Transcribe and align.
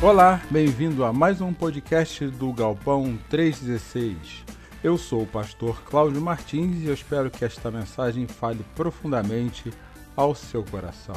Olá, 0.00 0.40
bem-vindo 0.48 1.04
a 1.04 1.12
mais 1.12 1.40
um 1.40 1.52
podcast 1.52 2.24
do 2.28 2.52
Galpão 2.52 3.18
316. 3.28 4.44
Eu 4.82 4.96
sou 4.96 5.22
o 5.22 5.26
pastor 5.26 5.82
Cláudio 5.82 6.20
Martins 6.20 6.84
e 6.84 6.86
eu 6.86 6.94
espero 6.94 7.28
que 7.28 7.44
esta 7.44 7.68
mensagem 7.68 8.24
fale 8.28 8.64
profundamente 8.76 9.72
ao 10.14 10.36
seu 10.36 10.62
coração. 10.62 11.16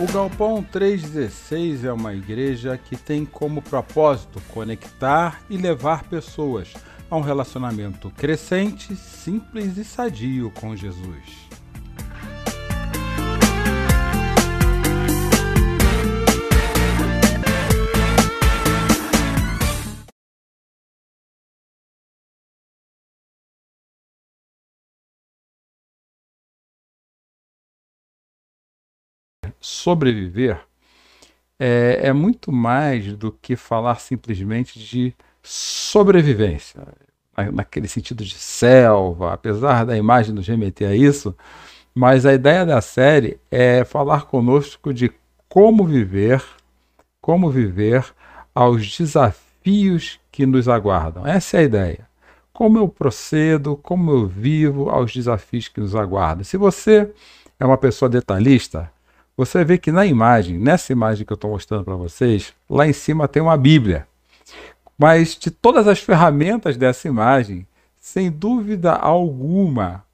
O 0.00 0.12
Galpão 0.12 0.64
316 0.64 1.84
é 1.84 1.92
uma 1.92 2.12
igreja 2.12 2.76
que 2.76 2.96
tem 2.96 3.24
como 3.24 3.62
propósito 3.62 4.42
conectar 4.48 5.42
e 5.48 5.56
levar 5.56 6.02
pessoas 6.02 6.74
a 7.08 7.16
um 7.16 7.20
relacionamento 7.20 8.10
crescente, 8.10 8.96
simples 8.96 9.76
e 9.76 9.84
sadio 9.84 10.50
com 10.50 10.74
Jesus. 10.74 11.45
Sobreviver 29.60 30.60
é, 31.58 32.00
é 32.04 32.12
muito 32.12 32.52
mais 32.52 33.16
do 33.16 33.32
que 33.32 33.56
falar 33.56 33.98
simplesmente 34.00 34.78
de 34.78 35.14
sobrevivência, 35.42 36.82
naquele 37.52 37.88
sentido 37.88 38.24
de 38.24 38.34
selva, 38.34 39.32
apesar 39.32 39.84
da 39.84 39.96
imagem 39.96 40.34
nos 40.34 40.46
remeter 40.46 40.90
a 40.90 40.94
isso, 40.94 41.36
mas 41.94 42.26
a 42.26 42.34
ideia 42.34 42.64
da 42.66 42.80
série 42.80 43.38
é 43.50 43.84
falar 43.84 44.26
conosco 44.26 44.92
de 44.92 45.10
como 45.48 45.84
viver, 45.84 46.42
como 47.20 47.50
viver 47.50 48.04
aos 48.54 48.96
desafios 48.96 50.20
que 50.30 50.44
nos 50.44 50.68
aguardam. 50.68 51.26
Essa 51.26 51.58
é 51.58 51.60
a 51.60 51.64
ideia. 51.64 52.08
Como 52.52 52.78
eu 52.78 52.88
procedo, 52.88 53.76
como 53.76 54.10
eu 54.10 54.26
vivo 54.26 54.90
aos 54.90 55.12
desafios 55.12 55.68
que 55.68 55.80
nos 55.80 55.94
aguardam. 55.94 56.44
Se 56.44 56.56
você 56.56 57.10
é 57.58 57.64
uma 57.64 57.78
pessoa 57.78 58.08
detalhista, 58.08 58.90
você 59.36 59.64
vê 59.64 59.76
que 59.76 59.92
na 59.92 60.06
imagem, 60.06 60.58
nessa 60.58 60.92
imagem 60.92 61.26
que 61.26 61.32
eu 61.32 61.36
estou 61.36 61.50
mostrando 61.50 61.84
para 61.84 61.94
vocês, 61.94 62.54
lá 62.68 62.86
em 62.86 62.92
cima 62.92 63.28
tem 63.28 63.42
uma 63.42 63.56
Bíblia. 63.56 64.06
Mas 64.98 65.36
de 65.36 65.50
todas 65.50 65.86
as 65.86 66.00
ferramentas 66.00 66.76
dessa 66.76 67.06
imagem, 67.06 67.66
sem 68.00 68.30
dúvida 68.30 68.92
alguma, 68.92 70.04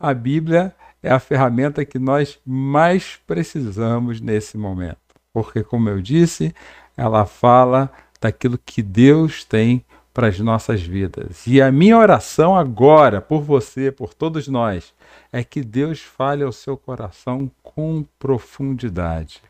a 0.00 0.12
Bíblia 0.12 0.74
é 1.02 1.12
a 1.12 1.20
ferramenta 1.20 1.84
que 1.84 1.98
nós 1.98 2.38
mais 2.44 3.20
precisamos 3.26 4.20
nesse 4.20 4.58
momento. 4.58 4.98
Porque, 5.32 5.62
como 5.62 5.88
eu 5.88 6.00
disse, 6.02 6.54
ela 6.96 7.24
fala 7.24 7.90
daquilo 8.20 8.58
que 8.58 8.82
Deus 8.82 9.44
tem 9.44 9.84
para 10.12 10.28
as 10.28 10.38
nossas 10.38 10.82
vidas. 10.82 11.46
E 11.46 11.60
a 11.60 11.72
minha 11.72 11.96
oração 11.96 12.56
agora, 12.56 13.20
por 13.20 13.40
você, 13.42 13.90
por 13.90 14.14
todos 14.14 14.46
nós, 14.48 14.92
é 15.32 15.42
que 15.42 15.62
Deus 15.62 16.00
fale 16.00 16.42
ao 16.44 16.52
seu 16.52 16.76
coração 16.76 17.50
com 17.62 18.04
profundidade. 18.18 19.40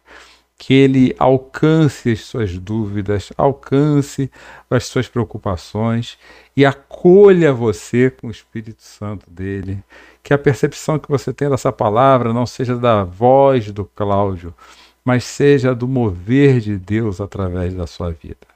Que 0.57 0.75
ele 0.75 1.15
alcance 1.19 2.13
as 2.13 2.21
suas 2.21 2.57
dúvidas, 2.57 3.33
alcance 3.37 4.31
as 4.71 4.85
suas 4.85 5.09
preocupações 5.09 6.17
e 6.57 6.65
acolha 6.65 7.53
você 7.53 8.11
com 8.11 8.29
o 8.29 8.31
Espírito 8.31 8.83
Santo 8.83 9.29
dele. 9.29 9.83
Que 10.23 10.33
a 10.33 10.39
percepção 10.39 11.01
que 11.01 11.09
você 11.09 11.33
tem 11.33 11.51
dessa 11.51 11.73
palavra 11.73 12.33
não 12.33 12.47
seja 12.47 12.77
da 12.77 13.03
voz 13.03 13.73
do 13.73 13.85
Cláudio, 13.85 14.55
mas 15.05 15.25
seja 15.25 15.75
do 15.75 15.89
mover 15.89 16.61
de 16.61 16.79
Deus 16.79 17.20
através 17.20 17.75
da 17.75 17.89
sua 17.89 18.13
vida. 18.13 18.52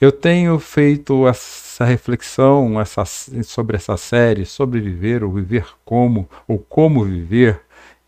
Eu 0.00 0.10
tenho 0.10 0.58
feito 0.58 1.28
essa 1.28 1.84
reflexão 1.84 2.80
essa, 2.80 3.04
sobre 3.04 3.76
essa 3.76 3.98
série, 3.98 4.46
sobre 4.46 4.80
viver 4.80 5.22
ou 5.22 5.30
viver 5.30 5.66
como, 5.84 6.26
ou 6.48 6.58
como 6.58 7.04
viver 7.04 7.60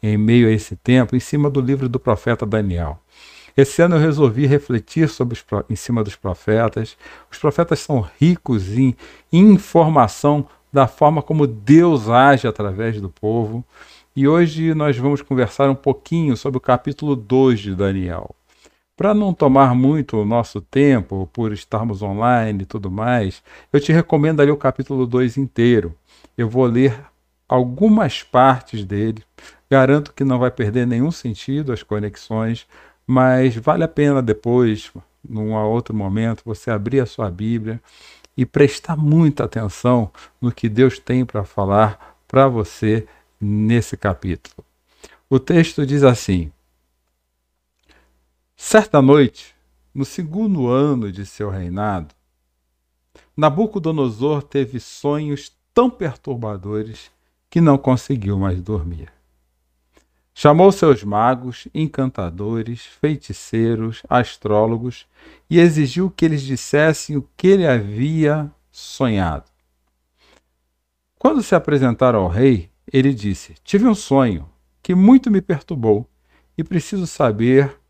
em 0.03 0.17
meio 0.17 0.49
a 0.49 0.51
esse 0.51 0.75
tempo, 0.75 1.15
em 1.15 1.21
cima 1.21 1.51
do 1.51 1.61
livro 1.61 1.91
do 1.91 2.01
profeta 2.01 2.47
Daniel. 2.47 2.99
Esse 3.55 3.83
ano 3.83 3.97
eu 3.97 4.01
resolvi 4.01 4.47
refletir 4.47 5.07
sobre 5.11 5.35
os, 5.35 5.45
em 5.69 5.77
cima 5.77 6.03
dos 6.03 6.17
profetas. 6.17 6.97
Os 7.31 7.37
profetas 7.37 7.81
são 7.81 8.09
ricos 8.19 8.71
em 8.73 8.97
informação 9.31 10.47
da 10.73 10.87
forma 10.87 11.21
como 11.21 11.47
Deus 11.47 12.09
age 12.09 12.49
através 12.49 12.99
do 13.03 13.11
povo. 13.11 13.63
E 14.17 14.27
hoje 14.27 14.73
nós 14.73 14.97
vamos 14.97 15.21
conversar 15.21 15.69
um 15.69 15.75
pouquinho 15.75 16.39
sobre 16.39 16.57
o 16.57 16.61
capítulo 16.61 17.15
2 17.15 17.61
de 17.61 17.75
Daniel. 17.75 18.35
Para 19.03 19.15
não 19.15 19.35
tomar 19.35 19.75
muito 19.75 20.17
o 20.17 20.25
nosso 20.25 20.61
tempo, 20.61 21.29
por 21.33 21.53
estarmos 21.53 22.03
online 22.03 22.63
e 22.63 22.67
tudo 22.67 22.89
mais, 22.89 23.43
eu 23.73 23.81
te 23.81 23.93
recomendo 23.93 24.39
ali 24.39 24.53
o 24.53 24.57
capítulo 24.57 25.09
2 25.09 25.39
inteiro. 25.39 25.93
Eu 26.39 26.49
vou 26.49 26.65
ler 26.67 26.97
algumas 27.49 28.23
partes 28.23 28.85
dele. 28.85 29.25
Garanto 29.69 30.13
que 30.13 30.23
não 30.23 30.39
vai 30.39 30.53
perder 30.53 30.87
nenhum 30.87 31.11
sentido 31.11 31.73
as 31.73 31.83
conexões, 31.83 32.65
mas 33.05 33.57
vale 33.57 33.83
a 33.83 33.89
pena 33.89 34.23
depois, 34.23 34.93
num 35.29 35.53
outro 35.53 35.93
momento, 35.93 36.45
você 36.45 36.71
abrir 36.71 37.01
a 37.01 37.07
sua 37.07 37.29
Bíblia 37.29 37.83
e 38.37 38.47
prestar 38.47 38.97
muita 38.97 39.43
atenção 39.43 40.13
no 40.41 40.53
que 40.53 40.69
Deus 40.69 41.01
tem 41.01 41.25
para 41.25 41.43
falar 41.43 42.17
para 42.29 42.47
você 42.47 43.05
nesse 43.41 43.97
capítulo. 43.97 44.65
O 45.29 45.41
texto 45.41 45.85
diz 45.85 46.05
assim: 46.05 46.53
Certa 48.65 49.03
noite, 49.03 49.57
no 49.93 50.05
segundo 50.05 50.69
ano 50.69 51.11
de 51.11 51.27
seu 51.27 51.51
reinado, 51.51 52.15
Nabucodonosor 53.37 54.41
teve 54.41 54.79
sonhos 54.79 55.53
tão 55.75 55.91
perturbadores 55.91 57.11
que 57.51 57.61
não 57.61 57.77
conseguiu 57.77 58.39
mais 58.39 58.63
dormir. 58.63 59.13
Chamou 60.33 60.71
seus 60.71 61.03
magos, 61.03 61.67
encantadores, 61.75 62.87
feiticeiros, 62.87 64.01
astrólogos 64.09 65.09
e 65.51 65.59
exigiu 65.59 66.09
que 66.09 66.25
eles 66.25 66.41
dissessem 66.41 67.17
o 67.17 67.29
que 67.37 67.49
ele 67.49 67.67
havia 67.67 68.49
sonhado. 68.71 69.51
Quando 71.19 71.43
se 71.43 71.57
apresentaram 71.57 72.21
ao 72.21 72.29
rei, 72.29 72.71
ele 72.91 73.13
disse: 73.13 73.55
Tive 73.65 73.89
um 73.89 73.95
sonho 73.95 74.49
que 74.81 74.95
muito 74.95 75.33
me 75.33 75.43
perturbou 75.43 76.09
e 76.57 76.63
preciso 76.63 77.09
saber 77.09 77.82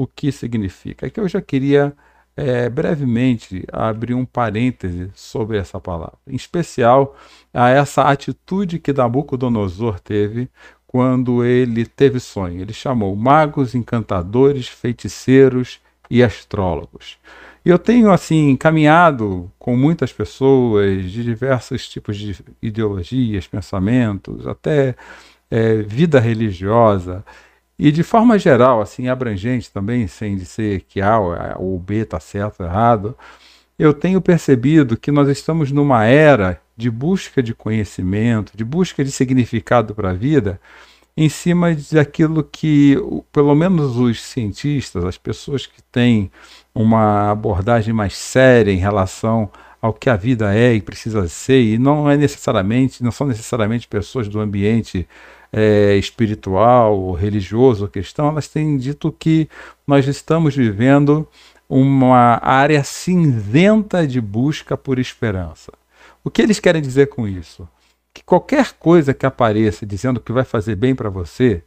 o 0.00 0.06
que 0.06 0.32
significa. 0.32 1.06
É 1.06 1.10
que 1.10 1.20
eu 1.20 1.28
já 1.28 1.42
queria 1.42 1.92
é, 2.34 2.70
brevemente 2.70 3.66
abrir 3.70 4.14
um 4.14 4.24
parêntese 4.24 5.10
sobre 5.14 5.58
essa 5.58 5.78
palavra, 5.78 6.16
em 6.26 6.36
especial 6.36 7.14
a 7.52 7.68
essa 7.68 8.04
atitude 8.04 8.78
que 8.78 8.94
Nabucodonosor 8.94 10.00
teve 10.00 10.48
quando 10.86 11.44
ele 11.44 11.84
teve 11.84 12.18
sonho. 12.18 12.62
Ele 12.62 12.72
chamou 12.72 13.14
magos, 13.14 13.74
encantadores, 13.74 14.68
feiticeiros 14.68 15.80
e 16.08 16.22
astrólogos. 16.22 17.18
E 17.62 17.68
eu 17.68 17.78
tenho 17.78 18.10
assim 18.10 18.56
caminhado 18.56 19.52
com 19.58 19.76
muitas 19.76 20.14
pessoas 20.14 21.10
de 21.10 21.22
diversos 21.22 21.86
tipos 21.86 22.16
de 22.16 22.42
ideologias, 22.62 23.46
pensamentos, 23.46 24.46
até 24.46 24.94
é, 25.50 25.82
vida 25.82 26.18
religiosa. 26.18 27.22
E 27.82 27.90
de 27.90 28.02
forma 28.02 28.38
geral, 28.38 28.82
assim, 28.82 29.08
abrangente 29.08 29.70
também, 29.72 30.06
sem 30.06 30.36
dizer 30.36 30.82
que 30.86 31.00
A 31.00 31.18
ou 31.56 31.78
B 31.78 32.02
está 32.02 32.20
certo 32.20 32.60
ou 32.60 32.66
errado, 32.66 33.16
eu 33.78 33.94
tenho 33.94 34.20
percebido 34.20 34.98
que 34.98 35.10
nós 35.10 35.26
estamos 35.30 35.72
numa 35.72 36.04
era 36.04 36.60
de 36.76 36.90
busca 36.90 37.42
de 37.42 37.54
conhecimento, 37.54 38.52
de 38.54 38.64
busca 38.64 39.02
de 39.02 39.10
significado 39.10 39.94
para 39.94 40.10
a 40.10 40.12
vida, 40.12 40.60
em 41.16 41.30
cima 41.30 41.74
daquilo 41.90 42.44
que, 42.44 42.98
pelo 43.32 43.54
menos 43.54 43.96
os 43.96 44.20
cientistas, 44.20 45.02
as 45.02 45.16
pessoas 45.16 45.64
que 45.66 45.82
têm 45.84 46.30
uma 46.74 47.30
abordagem 47.30 47.94
mais 47.94 48.14
séria 48.14 48.70
em 48.70 48.76
relação 48.76 49.50
ao 49.80 49.94
que 49.94 50.10
a 50.10 50.16
vida 50.16 50.54
é 50.54 50.74
e 50.74 50.82
precisa 50.82 51.26
ser, 51.28 51.62
e 51.62 51.78
não 51.78 52.10
é 52.10 52.14
necessariamente, 52.14 53.02
não 53.02 53.10
são 53.10 53.26
necessariamente 53.26 53.88
pessoas 53.88 54.28
do 54.28 54.38
ambiente 54.38 55.08
é, 55.52 55.96
espiritual, 55.96 56.98
ou 56.98 57.12
religioso, 57.12 57.88
cristão, 57.88 58.28
elas 58.28 58.48
têm 58.48 58.76
dito 58.76 59.10
que 59.12 59.48
nós 59.86 60.06
estamos 60.06 60.54
vivendo 60.54 61.26
uma 61.68 62.40
área 62.42 62.82
cinzenta 62.82 64.06
de 64.06 64.20
busca 64.20 64.76
por 64.76 64.98
esperança. 64.98 65.72
O 66.24 66.30
que 66.30 66.42
eles 66.42 66.60
querem 66.60 66.82
dizer 66.82 67.08
com 67.08 67.26
isso? 67.26 67.68
Que 68.12 68.22
qualquer 68.24 68.72
coisa 68.72 69.14
que 69.14 69.24
apareça 69.24 69.86
dizendo 69.86 70.20
que 70.20 70.32
vai 70.32 70.44
fazer 70.44 70.74
bem 70.74 70.94
para 70.94 71.08
você, 71.08 71.62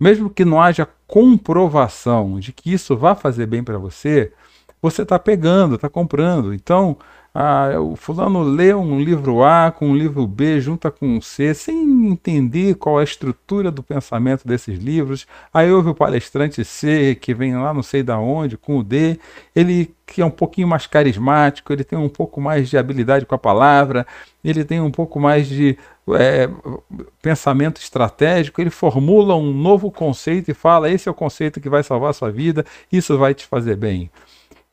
mesmo 0.00 0.30
que 0.30 0.44
não 0.44 0.60
haja 0.60 0.88
comprovação 1.06 2.38
de 2.38 2.52
que 2.52 2.72
isso 2.72 2.96
vai 2.96 3.14
fazer 3.14 3.46
bem 3.46 3.62
para 3.62 3.78
você, 3.78 4.32
você 4.80 5.02
está 5.02 5.18
pegando, 5.18 5.76
está 5.76 5.88
comprando. 5.88 6.52
Então, 6.52 6.96
Ah, 7.36 7.80
o 7.80 7.96
fulano 7.96 8.44
lê 8.44 8.72
um 8.72 9.00
livro 9.00 9.42
A 9.42 9.72
com 9.72 9.88
um 9.88 9.96
livro 9.96 10.24
B, 10.24 10.60
junta 10.60 10.88
com 10.88 11.16
um 11.16 11.20
C, 11.20 11.52
sem 11.52 12.06
entender 12.08 12.76
qual 12.76 13.00
é 13.00 13.02
a 13.02 13.04
estrutura 13.04 13.72
do 13.72 13.82
pensamento 13.82 14.46
desses 14.46 14.78
livros. 14.78 15.26
Aí 15.52 15.68
houve 15.68 15.88
o 15.88 15.94
palestrante 15.96 16.64
C, 16.64 17.16
que 17.20 17.34
vem 17.34 17.56
lá 17.56 17.74
não 17.74 17.82
sei 17.82 18.04
da 18.04 18.16
onde, 18.20 18.56
com 18.56 18.78
o 18.78 18.84
D, 18.84 19.18
ele 19.54 19.92
que 20.06 20.20
é 20.20 20.24
um 20.24 20.30
pouquinho 20.30 20.68
mais 20.68 20.86
carismático, 20.86 21.72
ele 21.72 21.82
tem 21.82 21.98
um 21.98 22.08
pouco 22.08 22.40
mais 22.40 22.68
de 22.68 22.76
habilidade 22.76 23.26
com 23.26 23.34
a 23.34 23.38
palavra, 23.38 24.06
ele 24.44 24.64
tem 24.64 24.80
um 24.80 24.90
pouco 24.90 25.18
mais 25.18 25.48
de 25.48 25.78
é, 26.10 26.48
pensamento 27.22 27.80
estratégico, 27.80 28.60
ele 28.60 28.70
formula 28.70 29.34
um 29.34 29.52
novo 29.52 29.90
conceito 29.90 30.50
e 30.50 30.54
fala: 30.54 30.90
esse 30.90 31.08
é 31.08 31.10
o 31.10 31.14
conceito 31.14 31.60
que 31.60 31.68
vai 31.68 31.82
salvar 31.82 32.10
a 32.10 32.12
sua 32.12 32.30
vida, 32.30 32.64
isso 32.92 33.16
vai 33.18 33.34
te 33.34 33.46
fazer 33.46 33.76
bem. 33.76 34.10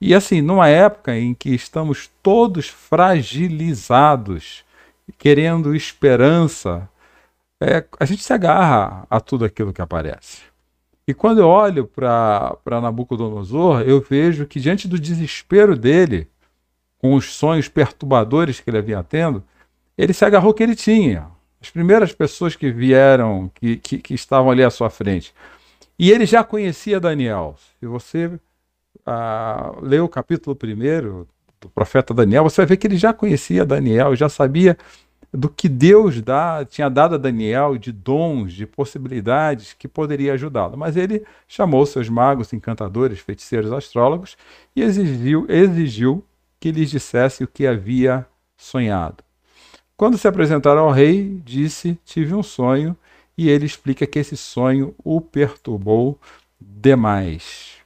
E 0.01 0.15
assim, 0.15 0.41
numa 0.41 0.67
época 0.67 1.15
em 1.15 1.35
que 1.35 1.53
estamos 1.53 2.09
todos 2.23 2.67
fragilizados, 2.67 4.65
querendo 5.19 5.75
esperança, 5.75 6.89
é, 7.61 7.85
a 7.99 8.05
gente 8.05 8.23
se 8.23 8.33
agarra 8.33 9.05
a 9.07 9.19
tudo 9.19 9.45
aquilo 9.45 9.71
que 9.71 9.81
aparece. 9.81 10.41
E 11.07 11.13
quando 11.13 11.39
eu 11.39 11.47
olho 11.47 11.85
para 11.85 12.81
Nabucodonosor, 12.81 13.81
eu 13.81 14.01
vejo 14.01 14.47
que 14.47 14.59
diante 14.59 14.87
do 14.87 14.97
desespero 14.97 15.75
dele, 15.75 16.27
com 16.97 17.13
os 17.13 17.33
sonhos 17.33 17.67
perturbadores 17.67 18.59
que 18.59 18.71
ele 18.71 18.79
havia 18.79 19.03
tendo, 19.03 19.43
ele 19.95 20.13
se 20.13 20.25
agarrou 20.25 20.53
que 20.53 20.63
ele 20.63 20.75
tinha. 20.75 21.27
As 21.61 21.69
primeiras 21.69 22.11
pessoas 22.11 22.55
que 22.55 22.71
vieram, 22.71 23.51
que, 23.53 23.77
que, 23.77 23.99
que 23.99 24.13
estavam 24.15 24.49
ali 24.49 24.63
à 24.63 24.71
sua 24.71 24.89
frente. 24.89 25.31
E 25.97 26.11
ele 26.11 26.25
já 26.25 26.43
conhecia 26.43 26.99
Daniel. 26.99 27.55
Se 27.79 27.85
você 27.85 28.39
ah, 29.05 29.73
lê 29.81 29.99
o 29.99 30.09
capítulo 30.09 30.55
primeiro 30.55 31.27
do 31.59 31.69
profeta 31.69 32.13
Daniel, 32.13 32.43
você 32.43 32.61
vai 32.61 32.67
ver 32.67 32.77
que 32.77 32.87
ele 32.87 32.97
já 32.97 33.13
conhecia 33.13 33.65
Daniel, 33.65 34.15
já 34.15 34.27
sabia 34.27 34.77
do 35.33 35.47
que 35.47 35.69
Deus 35.69 36.21
dá, 36.21 36.65
tinha 36.65 36.89
dado 36.89 37.15
a 37.15 37.17
Daniel 37.17 37.77
de 37.77 37.91
dons, 37.91 38.51
de 38.51 38.65
possibilidades 38.65 39.73
que 39.73 39.87
poderia 39.87 40.33
ajudá-lo. 40.33 40.77
Mas 40.77 40.97
ele 40.97 41.25
chamou 41.47 41.85
seus 41.85 42.09
magos, 42.09 42.51
encantadores, 42.51 43.19
feiticeiros, 43.19 43.71
astrólogos 43.71 44.35
e 44.75 44.81
exigiu, 44.81 45.45
exigiu 45.47 46.23
que 46.59 46.71
lhes 46.71 46.89
dissesse 46.89 47.43
o 47.43 47.47
que 47.47 47.65
havia 47.65 48.25
sonhado. 48.57 49.23
Quando 49.95 50.17
se 50.17 50.27
apresentaram 50.27 50.81
ao 50.81 50.91
rei, 50.91 51.39
disse: 51.45 51.97
Tive 52.03 52.33
um 52.33 52.43
sonho, 52.43 52.97
e 53.37 53.49
ele 53.49 53.65
explica 53.65 54.05
que 54.05 54.19
esse 54.19 54.35
sonho 54.35 54.93
o 55.03 55.21
perturbou 55.21 56.19
demais. 56.59 57.80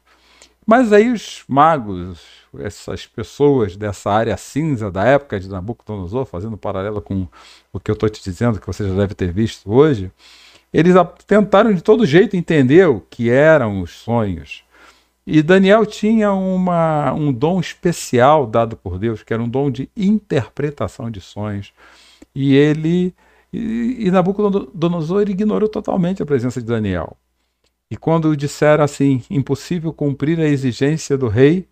Mas 0.65 0.91
aí 0.91 1.11
os 1.11 1.43
magos, 1.47 2.21
essas 2.59 3.05
pessoas 3.05 3.75
dessa 3.75 4.11
área 4.11 4.35
cinza 4.35 4.89
da 4.89 5.03
época 5.03 5.39
de 5.39 5.47
Nabucodonosor, 5.47 6.25
fazendo 6.25 6.57
paralelo 6.57 7.01
com 7.01 7.27
o 7.71 7.79
que 7.79 7.91
eu 7.91 7.93
estou 7.93 8.09
te 8.09 8.23
dizendo, 8.23 8.59
que 8.59 8.65
você 8.65 8.87
já 8.87 8.95
deve 8.95 9.13
ter 9.13 9.31
visto 9.31 9.71
hoje, 9.71 10.11
eles 10.73 10.95
tentaram 11.27 11.73
de 11.73 11.81
todo 11.81 12.05
jeito 12.05 12.35
entender 12.35 12.87
o 12.87 12.99
que 12.99 13.29
eram 13.29 13.81
os 13.81 13.91
sonhos. 13.91 14.63
E 15.27 15.41
Daniel 15.41 15.85
tinha 15.85 16.33
uma, 16.33 17.13
um 17.13 17.31
dom 17.31 17.59
especial 17.59 18.45
dado 18.45 18.75
por 18.75 18.99
Deus, 18.99 19.23
que 19.23 19.33
era 19.33 19.41
um 19.41 19.49
dom 19.49 19.71
de 19.71 19.89
interpretação 19.95 21.09
de 21.09 21.21
sonhos. 21.21 21.73
E 22.33 22.55
ele 22.55 23.13
e, 23.55 24.07
e 24.07 24.11
Nabucodonosor 24.11 25.29
ignorou 25.29 25.69
totalmente 25.69 26.21
a 26.21 26.25
presença 26.25 26.59
de 26.59 26.67
Daniel. 26.67 27.15
E 27.95 27.97
quando 27.97 28.35
disseram 28.35 28.83
assim, 28.83 29.23
impossível 29.29 29.93
cumprir 29.93 30.37
a 30.37 30.45
exigência 30.45 31.17
do 31.17 31.29
rei, 31.29 31.65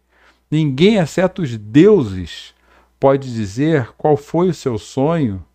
ninguém 0.50 0.96
exceto 0.96 1.42
os 1.42 1.58
deuses 1.58 2.54
pode 2.98 3.34
dizer 3.34 3.90
qual 3.98 4.16
foi 4.16 4.48
o 4.48 4.54
seu 4.54 4.78
sonho, 4.78 5.46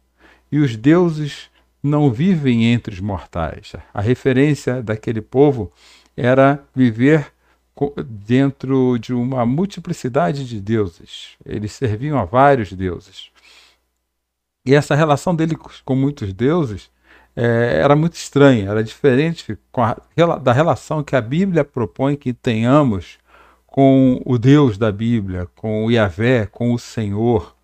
e 0.52 0.58
os 0.58 0.76
deuses 0.76 1.48
não 1.82 2.12
vivem 2.12 2.66
entre 2.66 2.92
os 2.92 3.00
mortais. 3.00 3.72
A 3.94 4.02
referência 4.02 4.82
daquele 4.82 5.22
povo 5.22 5.72
era 6.14 6.62
viver 6.76 7.32
dentro 8.04 8.98
de 8.98 9.14
uma 9.14 9.46
multiplicidade 9.46 10.46
de 10.46 10.60
deuses. 10.60 11.30
Eles 11.46 11.72
serviam 11.72 12.18
a 12.18 12.26
vários 12.26 12.74
deuses. 12.74 13.30
E 14.66 14.74
essa 14.74 14.94
relação 14.94 15.34
dele 15.34 15.56
com 15.82 15.96
muitos 15.96 16.30
deuses 16.34 16.90
é, 17.40 17.82
era 17.84 17.94
muito 17.94 18.14
estranha, 18.14 18.68
era 18.68 18.82
diferente 18.82 19.56
a, 19.76 20.36
da 20.38 20.52
relação 20.52 21.04
que 21.04 21.14
a 21.14 21.20
Bíblia 21.20 21.64
propõe 21.64 22.16
que 22.16 22.32
tenhamos 22.32 23.16
com 23.64 24.20
o 24.26 24.36
Deus 24.36 24.76
da 24.76 24.90
Bíblia, 24.90 25.46
com 25.54 25.84
o 25.84 25.90
Yahvé, 25.90 26.46
com 26.46 26.74
o 26.74 26.78
Senhor, 26.80 27.54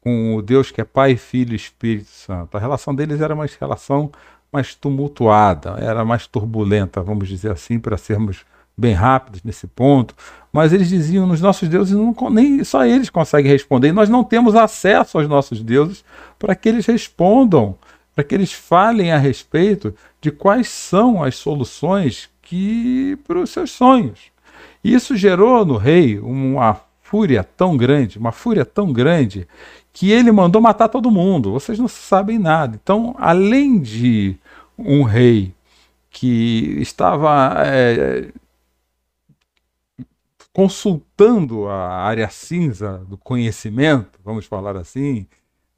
com 0.00 0.36
o 0.36 0.42
Deus 0.42 0.70
que 0.70 0.80
é 0.80 0.84
Pai, 0.84 1.16
Filho 1.16 1.54
e 1.54 1.56
Espírito 1.56 2.08
Santo. 2.08 2.56
A 2.56 2.60
relação 2.60 2.94
deles 2.94 3.20
era 3.20 3.34
uma 3.34 3.46
relação 3.58 4.12
mais 4.52 4.76
tumultuada, 4.76 5.70
era 5.80 6.04
mais 6.04 6.28
turbulenta, 6.28 7.02
vamos 7.02 7.26
dizer 7.26 7.50
assim, 7.50 7.80
para 7.80 7.96
sermos 7.96 8.44
bem 8.78 8.92
rápidos 8.94 9.42
nesse 9.42 9.66
ponto, 9.66 10.14
mas 10.52 10.72
eles 10.72 10.88
diziam: 10.88 11.26
nos 11.26 11.40
nossos 11.40 11.68
deuses, 11.68 11.96
não, 11.96 12.14
nem 12.30 12.62
só 12.62 12.86
eles 12.86 13.10
conseguem 13.10 13.50
responder, 13.50 13.88
e 13.88 13.92
nós 13.92 14.08
não 14.08 14.22
temos 14.22 14.54
acesso 14.54 15.18
aos 15.18 15.26
nossos 15.26 15.64
deuses 15.64 16.04
para 16.38 16.54
que 16.54 16.68
eles 16.68 16.86
respondam, 16.86 17.76
para 18.16 18.24
que 18.24 18.34
eles 18.34 18.50
falem 18.50 19.12
a 19.12 19.18
respeito 19.18 19.94
de 20.22 20.30
quais 20.30 20.68
são 20.68 21.22
as 21.22 21.36
soluções 21.36 22.30
que 22.40 23.18
para 23.26 23.38
os 23.38 23.50
seus 23.50 23.70
sonhos. 23.70 24.32
E 24.82 24.94
isso 24.94 25.14
gerou 25.14 25.66
no 25.66 25.76
rei 25.76 26.18
uma 26.18 26.80
fúria 27.02 27.44
tão 27.44 27.76
grande, 27.76 28.18
uma 28.18 28.32
fúria 28.32 28.64
tão 28.64 28.90
grande, 28.90 29.46
que 29.92 30.10
ele 30.10 30.32
mandou 30.32 30.62
matar 30.62 30.88
todo 30.88 31.10
mundo. 31.10 31.52
Vocês 31.52 31.78
não 31.78 31.88
sabem 31.88 32.38
nada. 32.38 32.80
Então, 32.82 33.14
além 33.18 33.78
de 33.78 34.36
um 34.78 35.02
rei 35.02 35.54
que 36.08 36.78
estava 36.80 37.52
é, 37.66 38.28
consultando 40.54 41.68
a 41.68 41.98
área 41.98 42.30
cinza 42.30 43.04
do 43.06 43.18
conhecimento, 43.18 44.18
vamos 44.24 44.46
falar 44.46 44.74
assim, 44.74 45.26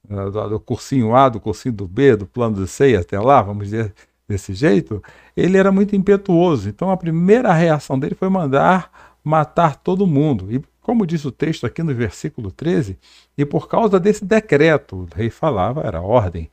do 0.08 0.60
cursinho 0.60 1.14
A, 1.14 1.28
do 1.28 1.40
cursinho 1.40 1.75
do 1.75 1.87
B, 1.87 2.16
do 2.16 2.26
plano 2.26 2.56
do 2.56 2.66
C 2.66 2.96
até 2.96 3.19
lá, 3.20 3.43
vamos 3.43 3.64
dizer 3.64 3.93
desse 4.28 4.52
jeito, 4.52 5.02
ele 5.37 5.56
era 5.56 5.72
muito 5.72 5.96
impetuoso. 5.96 6.69
Então 6.69 6.90
a 6.90 6.96
primeira 6.96 7.52
reação 7.52 7.99
dele 7.99 8.14
foi 8.14 8.28
mandar 8.28 8.90
matar 9.25 9.76
todo 9.76 10.06
mundo. 10.06 10.52
E 10.52 10.62
como 10.82 11.06
diz 11.06 11.25
o 11.25 11.32
texto 11.32 11.66
aqui 11.66 11.82
no 11.82 11.94
versículo 11.94 12.50
13, 12.50 12.99
e 13.36 13.44
por 13.44 13.69
causa 13.69 14.00
desse 14.00 14.24
decreto, 14.24 14.96
o 14.96 15.08
rei 15.15 15.29
falava, 15.31 15.82
era 15.82 16.00
ordem, 16.00 16.50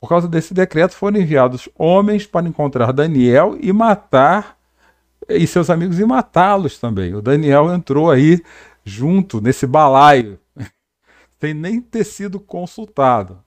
por 0.00 0.08
causa 0.08 0.28
desse 0.28 0.52
decreto 0.52 0.94
foram 0.94 1.18
enviados 1.18 1.68
homens 1.78 2.26
para 2.26 2.46
encontrar 2.46 2.92
Daniel 2.92 3.56
e 3.60 3.72
matar 3.72 4.56
e 5.28 5.46
seus 5.46 5.70
amigos 5.70 5.98
e 5.98 6.04
matá-los 6.04 6.78
também. 6.78 7.14
O 7.14 7.22
Daniel 7.22 7.72
entrou 7.72 8.10
aí 8.10 8.42
junto 8.84 9.40
nesse 9.40 9.66
balaio, 9.66 10.38
sem 11.44 11.52
nem 11.52 11.78
ter 11.78 12.04
sido 12.04 12.40
consultado. 12.40 13.44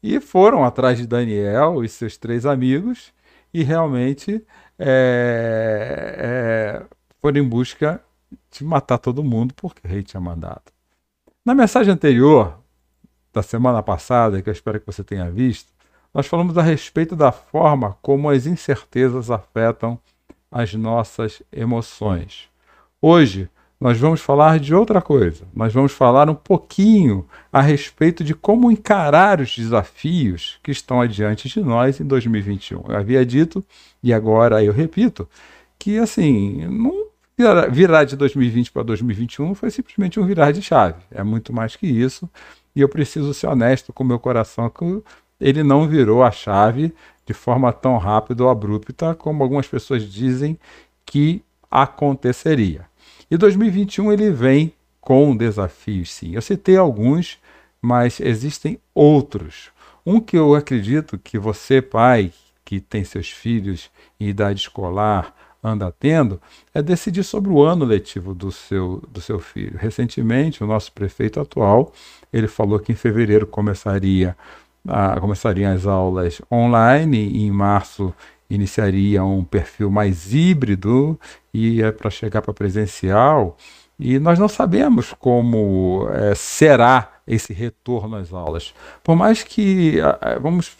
E 0.00 0.20
foram 0.20 0.64
atrás 0.64 0.98
de 0.98 1.06
Daniel 1.08 1.82
e 1.82 1.88
seus 1.88 2.16
três 2.16 2.46
amigos 2.46 3.12
e 3.52 3.64
realmente 3.64 4.44
é, 4.78 6.14
é, 6.18 6.86
foram 7.20 7.40
em 7.40 7.48
busca 7.48 8.00
de 8.50 8.64
matar 8.64 8.98
todo 8.98 9.24
mundo 9.24 9.54
porque 9.54 9.84
o 9.84 9.90
rei 9.90 10.04
tinha 10.04 10.20
mandado. 10.20 10.62
Na 11.44 11.52
mensagem 11.52 11.92
anterior, 11.92 12.60
da 13.32 13.42
semana 13.42 13.82
passada, 13.82 14.40
que 14.40 14.48
eu 14.48 14.52
espero 14.52 14.78
que 14.78 14.86
você 14.86 15.02
tenha 15.02 15.28
visto, 15.28 15.72
nós 16.14 16.28
falamos 16.28 16.56
a 16.56 16.62
respeito 16.62 17.16
da 17.16 17.32
forma 17.32 17.98
como 18.00 18.30
as 18.30 18.46
incertezas 18.46 19.30
afetam 19.32 19.98
as 20.48 20.74
nossas 20.74 21.42
emoções. 21.50 22.48
Hoje, 23.00 23.50
nós 23.82 23.98
vamos 23.98 24.20
falar 24.20 24.60
de 24.60 24.72
outra 24.72 25.02
coisa. 25.02 25.42
Nós 25.52 25.72
vamos 25.72 25.90
falar 25.90 26.30
um 26.30 26.36
pouquinho 26.36 27.26
a 27.52 27.60
respeito 27.60 28.22
de 28.22 28.32
como 28.32 28.70
encarar 28.70 29.40
os 29.40 29.56
desafios 29.56 30.60
que 30.62 30.70
estão 30.70 31.00
adiante 31.00 31.48
de 31.48 31.60
nós 31.60 31.98
em 31.98 32.04
2021. 32.04 32.84
Eu 32.88 32.96
havia 32.96 33.26
dito, 33.26 33.64
e 34.00 34.14
agora 34.14 34.62
eu 34.62 34.72
repito, 34.72 35.28
que 35.80 35.98
assim, 35.98 36.64
não 36.68 37.06
virar 37.72 38.04
de 38.04 38.14
2020 38.14 38.70
para 38.70 38.84
2021 38.84 39.52
foi 39.56 39.68
simplesmente 39.68 40.20
um 40.20 40.24
virar 40.24 40.52
de 40.52 40.62
chave. 40.62 41.02
É 41.10 41.24
muito 41.24 41.52
mais 41.52 41.74
que 41.74 41.88
isso. 41.88 42.30
E 42.76 42.80
eu 42.80 42.88
preciso 42.88 43.34
ser 43.34 43.48
honesto 43.48 43.92
com 43.92 44.04
o 44.04 44.06
meu 44.06 44.20
coração 44.20 44.70
que 44.70 45.02
ele 45.40 45.64
não 45.64 45.88
virou 45.88 46.22
a 46.22 46.30
chave 46.30 46.94
de 47.26 47.34
forma 47.34 47.72
tão 47.72 47.98
rápida 47.98 48.44
ou 48.44 48.48
abrupta 48.48 49.12
como 49.16 49.42
algumas 49.42 49.66
pessoas 49.66 50.04
dizem 50.04 50.56
que 51.04 51.42
aconteceria. 51.68 52.91
E 53.32 53.36
2021 53.38 54.12
ele 54.12 54.30
vem 54.30 54.74
com 55.00 55.34
desafios, 55.34 56.12
sim. 56.12 56.34
Eu 56.34 56.42
citei 56.42 56.76
alguns, 56.76 57.38
mas 57.80 58.20
existem 58.20 58.78
outros. 58.94 59.70
Um 60.04 60.20
que 60.20 60.36
eu 60.36 60.54
acredito 60.54 61.16
que 61.16 61.38
você, 61.38 61.80
pai, 61.80 62.30
que 62.62 62.78
tem 62.78 63.02
seus 63.04 63.30
filhos 63.30 63.90
em 64.20 64.28
idade 64.28 64.60
escolar, 64.60 65.34
anda 65.64 65.90
tendo, 65.98 66.38
é 66.74 66.82
decidir 66.82 67.24
sobre 67.24 67.50
o 67.50 67.62
ano 67.62 67.86
letivo 67.86 68.34
do 68.34 68.52
seu, 68.52 69.02
do 69.10 69.22
seu 69.22 69.40
filho. 69.40 69.78
Recentemente, 69.78 70.62
o 70.62 70.66
nosso 70.66 70.92
prefeito 70.92 71.40
atual, 71.40 71.90
ele 72.30 72.46
falou 72.46 72.78
que 72.78 72.92
em 72.92 72.96
fevereiro 72.96 73.46
começaria 73.46 74.36
a, 74.86 75.18
começariam 75.18 75.72
as 75.72 75.86
aulas 75.86 76.42
online 76.52 77.16
e 77.16 77.44
em 77.44 77.50
março 77.50 78.12
iniciaria 78.54 79.24
um 79.24 79.44
perfil 79.44 79.90
mais 79.90 80.34
híbrido 80.34 81.18
e 81.52 81.82
é 81.82 81.90
para 81.90 82.10
chegar 82.10 82.42
para 82.42 82.52
presencial. 82.52 83.56
E 83.98 84.18
nós 84.18 84.38
não 84.38 84.48
sabemos 84.48 85.14
como 85.18 86.08
é, 86.12 86.34
será 86.34 87.12
esse 87.26 87.52
retorno 87.52 88.16
às 88.16 88.32
aulas. 88.32 88.74
Por 89.02 89.14
mais 89.14 89.42
que, 89.42 89.98
vamos 90.40 90.76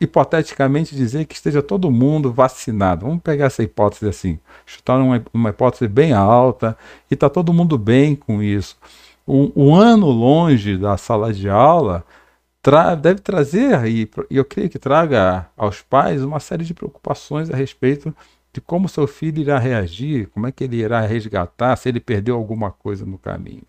hipoteticamente 0.00 0.94
dizer 0.94 1.24
que 1.24 1.34
esteja 1.34 1.62
todo 1.62 1.90
mundo 1.90 2.32
vacinado. 2.32 3.06
Vamos 3.06 3.22
pegar 3.22 3.46
essa 3.46 3.62
hipótese 3.62 4.08
assim, 4.08 4.38
chutar 4.64 4.98
uma, 4.98 5.22
uma 5.32 5.50
hipótese 5.50 5.88
bem 5.88 6.12
alta 6.12 6.76
e 7.10 7.14
está 7.14 7.28
todo 7.28 7.52
mundo 7.52 7.78
bem 7.78 8.14
com 8.14 8.42
isso. 8.42 8.76
Um, 9.26 9.50
um, 9.56 9.74
ano 9.74 10.08
longe 10.08 10.76
da 10.76 10.96
sala 10.96 11.32
de 11.32 11.48
aula 11.48 12.04
tra 12.66 12.96
deve 12.96 13.20
trazer, 13.20 13.86
e, 13.86 14.10
e 14.28 14.36
eu 14.36 14.44
creio 14.44 14.68
que 14.68 14.76
traga 14.76 15.46
aos 15.56 15.82
pais 15.82 16.20
uma 16.24 16.40
série 16.40 16.64
de 16.64 16.74
preocupações 16.74 17.48
a 17.48 17.54
respeito 17.54 18.12
de 18.52 18.60
como 18.60 18.88
seu 18.88 19.06
filho 19.06 19.40
irá 19.40 19.56
reagir, 19.56 20.26
como 20.30 20.48
é 20.48 20.50
que 20.50 20.64
ele 20.64 20.78
irá 20.78 21.00
resgatar, 21.02 21.76
se 21.76 21.88
ele 21.88 22.00
perdeu 22.00 22.34
alguma 22.34 22.72
coisa 22.72 23.06
no 23.06 23.18
caminho. 23.18 23.62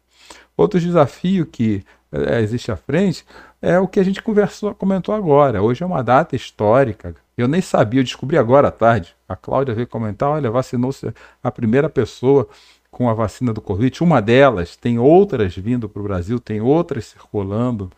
Outro 0.58 0.80
desafio 0.80 1.46
que 1.46 1.84
é, 2.12 2.42
existe 2.42 2.72
à 2.72 2.76
frente 2.76 3.24
é 3.62 3.78
o 3.78 3.88
que 3.88 4.00
a 4.00 4.04
gente 4.04 4.20
conversou, 4.20 4.74
comentou 4.74 5.14
agora. 5.14 5.62
Hoje 5.62 5.84
é 5.84 5.86
uma 5.86 6.02
data 6.02 6.36
histórica. 6.36 7.16
Eu 7.38 7.48
nem 7.48 7.62
sabia, 7.62 8.00
eu 8.00 8.04
descobri 8.04 8.36
agora 8.36 8.70
à 8.70 8.72
tarde. 8.72 9.16
A 9.30 9.36
Cláudia 9.36 9.76
veio 9.76 9.86
comentar: 9.86 10.30
olha, 10.30 10.50
vacinou-se 10.50 11.14
a 11.44 11.52
primeira 11.52 11.88
pessoa 11.88 12.50
com 12.90 13.08
a 13.08 13.14
vacina 13.14 13.54
do 13.54 13.62
Covid. 13.62 14.04
Uma 14.04 14.20
delas, 14.24 14.76
tem 14.76 14.98
outras 14.98 15.56
vindo 15.56 15.88
para 15.88 16.00
o 16.00 16.04
Brasil, 16.04 16.40
tem 16.40 16.60
outras 16.62 17.06
circulando 17.06 17.92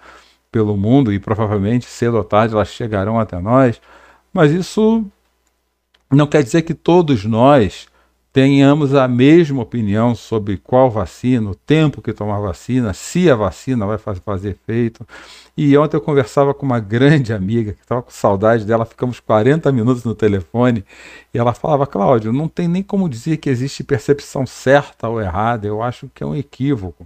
pelo 0.51 0.75
mundo 0.77 1.13
e 1.13 1.19
provavelmente 1.19 1.85
cedo 1.85 2.17
ou 2.17 2.23
tarde 2.23 2.53
elas 2.53 2.69
chegarão 2.69 3.19
até 3.19 3.39
nós. 3.39 3.81
Mas 4.33 4.51
isso 4.51 5.05
não 6.11 6.27
quer 6.27 6.43
dizer 6.43 6.63
que 6.63 6.73
todos 6.73 7.25
nós 7.25 7.87
tenhamos 8.31 8.93
a 8.93 9.07
mesma 9.07 9.61
opinião 9.61 10.13
sobre 10.13 10.57
qual 10.57 10.89
vacina, 10.89 11.49
o 11.49 11.55
tempo 11.55 12.01
que 12.01 12.13
tomar 12.13 12.39
vacina, 12.39 12.93
se 12.93 13.29
a 13.29 13.35
vacina 13.35 13.85
vai 13.85 13.97
fazer 13.97 14.49
efeito. 14.51 15.05
E 15.57 15.75
ontem 15.77 15.97
eu 15.97 16.01
conversava 16.01 16.53
com 16.53 16.65
uma 16.65 16.79
grande 16.79 17.33
amiga 17.33 17.73
que 17.73 17.81
estava 17.81 18.01
com 18.01 18.11
saudade 18.11 18.65
dela, 18.65 18.85
ficamos 18.85 19.19
40 19.19 19.71
minutos 19.71 20.03
no 20.03 20.15
telefone 20.15 20.85
e 21.33 21.37
ela 21.37 21.53
falava: 21.53 21.87
Cláudio, 21.87 22.31
não 22.31 22.47
tem 22.47 22.67
nem 22.67 22.83
como 22.83 23.09
dizer 23.09 23.37
que 23.37 23.49
existe 23.49 23.83
percepção 23.83 24.45
certa 24.45 25.09
ou 25.09 25.19
errada, 25.19 25.67
eu 25.67 25.81
acho 25.81 26.09
que 26.13 26.23
é 26.23 26.25
um 26.25 26.35
equívoco. 26.35 27.05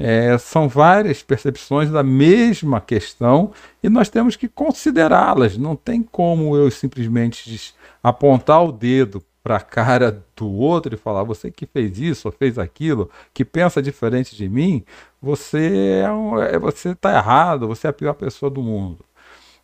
É, 0.00 0.38
são 0.38 0.68
várias 0.68 1.24
percepções 1.24 1.90
da 1.90 2.04
mesma 2.04 2.80
questão 2.80 3.50
e 3.82 3.88
nós 3.88 4.08
temos 4.08 4.36
que 4.36 4.46
considerá-las. 4.46 5.58
Não 5.58 5.74
tem 5.74 6.02
como 6.02 6.56
eu 6.56 6.70
simplesmente 6.70 7.74
apontar 8.00 8.64
o 8.64 8.70
dedo 8.70 9.20
para 9.42 9.56
a 9.56 9.60
cara 9.60 10.24
do 10.36 10.48
outro 10.48 10.94
e 10.94 10.98
falar: 10.98 11.24
você 11.24 11.50
que 11.50 11.66
fez 11.66 11.98
isso 11.98 12.28
ou 12.28 12.32
fez 12.32 12.58
aquilo, 12.58 13.10
que 13.34 13.44
pensa 13.44 13.82
diferente 13.82 14.36
de 14.36 14.48
mim, 14.48 14.84
você 15.20 16.02
é 16.04 16.12
um, 16.12 16.40
é, 16.40 16.58
você 16.58 16.90
está 16.90 17.16
errado, 17.16 17.66
você 17.66 17.88
é 17.88 17.90
a 17.90 17.92
pior 17.92 18.14
pessoa 18.14 18.50
do 18.50 18.62
mundo. 18.62 19.04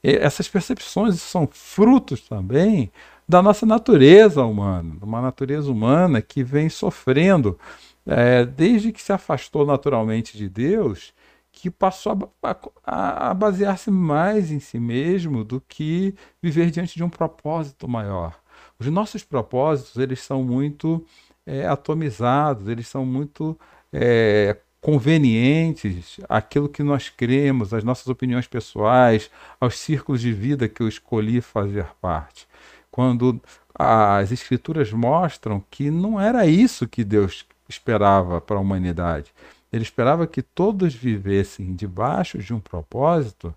E 0.02 0.16
essas 0.16 0.48
percepções 0.48 1.20
são 1.20 1.48
frutos 1.50 2.22
também 2.22 2.90
da 3.26 3.40
nossa 3.40 3.64
natureza 3.64 4.44
humana, 4.44 4.96
uma 5.00 5.20
natureza 5.22 5.70
humana 5.70 6.20
que 6.20 6.42
vem 6.42 6.68
sofrendo 6.68 7.58
é, 8.06 8.44
desde 8.44 8.92
que 8.92 9.02
se 9.02 9.12
afastou 9.12 9.64
naturalmente 9.66 10.37
de 10.37 10.49
Deus, 10.49 11.14
que 11.52 11.70
passou 11.70 12.32
a, 12.42 12.56
a, 12.84 13.30
a 13.30 13.34
basear-se 13.34 13.90
mais 13.90 14.50
em 14.50 14.58
si 14.58 14.78
mesmo 14.78 15.44
do 15.44 15.61
que 15.61 16.14
viver 16.42 16.70
diante 16.70 16.96
de 16.96 17.04
um 17.04 17.08
propósito 17.08 17.88
maior. 17.88 18.38
Os 18.78 18.87
nossos 18.88 19.23
propósitos, 19.23 19.96
eles 19.96 20.20
são 20.20 20.42
muito 20.42 21.04
é, 21.46 21.66
atomizados, 21.66 22.68
eles 22.68 22.88
são 22.88 23.06
muito 23.06 23.58
é, 23.92 24.56
convenientes 24.80 26.18
àquilo 26.28 26.68
que 26.68 26.82
nós 26.82 27.08
cremos, 27.08 27.73
às 27.73 27.84
nossas 27.84 28.08
opiniões 28.08 28.46
pessoais, 28.46 29.30
aos 29.61 29.78
círculos 29.78 30.20
de 30.20 30.32
vida 30.32 30.68
que 30.68 30.82
eu 30.82 30.88
escolhi 30.88 31.40
fazer 31.40 31.87
parte. 32.02 32.46
Quando 32.90 33.40
as 33.75 34.30
escrituras 34.30 34.92
mostram 34.92 35.64
que 35.70 35.90
não 35.90 36.20
era 36.20 36.46
isso 36.46 36.87
que 36.87 37.02
Deus 37.02 37.46
esperava 37.68 38.40
para 38.40 38.56
a 38.56 38.61
humanidade. 38.61 39.33
Ele 39.73 39.83
esperava 39.83 40.26
que 40.26 40.42
todos 40.42 40.94
vivessem 40.94 41.75
debaixo 41.75 42.38
de 42.38 42.54
um 42.54 42.61
propósito 42.61 43.54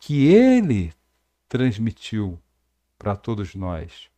que 0.00 0.26
ele 0.26 0.92
transmitiu 1.48 2.38
para 2.98 3.14
todos 3.14 3.54
nós. 3.54 4.08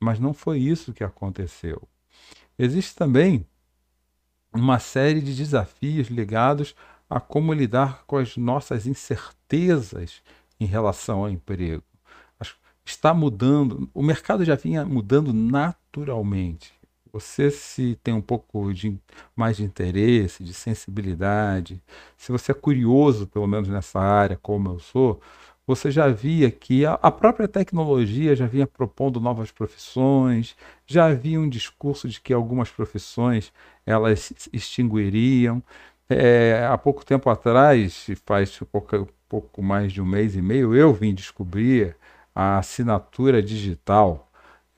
Mas 0.00 0.18
não 0.18 0.34
foi 0.34 0.58
isso 0.58 0.92
que 0.92 1.02
aconteceu. 1.02 1.82
Existe 2.58 2.94
também 2.94 3.46
uma 4.52 4.78
série 4.78 5.20
de 5.20 5.34
desafios 5.34 6.08
ligados 6.08 6.74
a 7.08 7.20
como 7.20 7.52
lidar 7.52 8.04
com 8.06 8.16
as 8.16 8.36
nossas 8.36 8.86
incertezas 8.86 10.22
em 10.60 10.66
relação 10.66 11.20
ao 11.20 11.30
emprego. 11.30 11.82
Está 12.84 13.12
mudando, 13.12 13.90
o 13.92 14.02
mercado 14.02 14.46
já 14.46 14.54
vinha 14.54 14.82
mudando 14.82 15.30
naturalmente. 15.30 16.72
Você 17.12 17.50
se 17.50 17.98
tem 18.02 18.12
um 18.14 18.20
pouco 18.20 18.72
de 18.72 18.98
mais 19.34 19.56
de 19.56 19.64
interesse, 19.64 20.44
de 20.44 20.52
sensibilidade, 20.52 21.82
se 22.16 22.30
você 22.30 22.52
é 22.52 22.54
curioso, 22.54 23.26
pelo 23.26 23.46
menos 23.46 23.68
nessa 23.68 23.98
área, 24.00 24.36
como 24.36 24.68
eu 24.70 24.78
sou, 24.78 25.20
você 25.66 25.90
já 25.90 26.08
via 26.08 26.50
que 26.50 26.84
a, 26.86 26.94
a 26.94 27.10
própria 27.10 27.48
tecnologia 27.48 28.34
já 28.36 28.46
vinha 28.46 28.66
propondo 28.66 29.20
novas 29.20 29.50
profissões, 29.50 30.56
já 30.86 31.06
havia 31.06 31.40
um 31.40 31.48
discurso 31.48 32.08
de 32.08 32.20
que 32.20 32.32
algumas 32.32 32.70
profissões 32.70 33.52
elas 33.86 34.20
se 34.36 34.50
extinguiriam. 34.52 35.62
É, 36.08 36.66
há 36.70 36.76
pouco 36.78 37.04
tempo 37.04 37.28
atrás, 37.30 38.06
faz 38.26 38.58
pouco, 38.72 39.08
pouco 39.28 39.62
mais 39.62 39.92
de 39.92 40.00
um 40.00 40.06
mês 40.06 40.34
e 40.36 40.42
meio, 40.42 40.74
eu 40.74 40.92
vim 40.92 41.14
descobrir 41.14 41.96
a 42.34 42.58
assinatura 42.58 43.42
digital. 43.42 44.27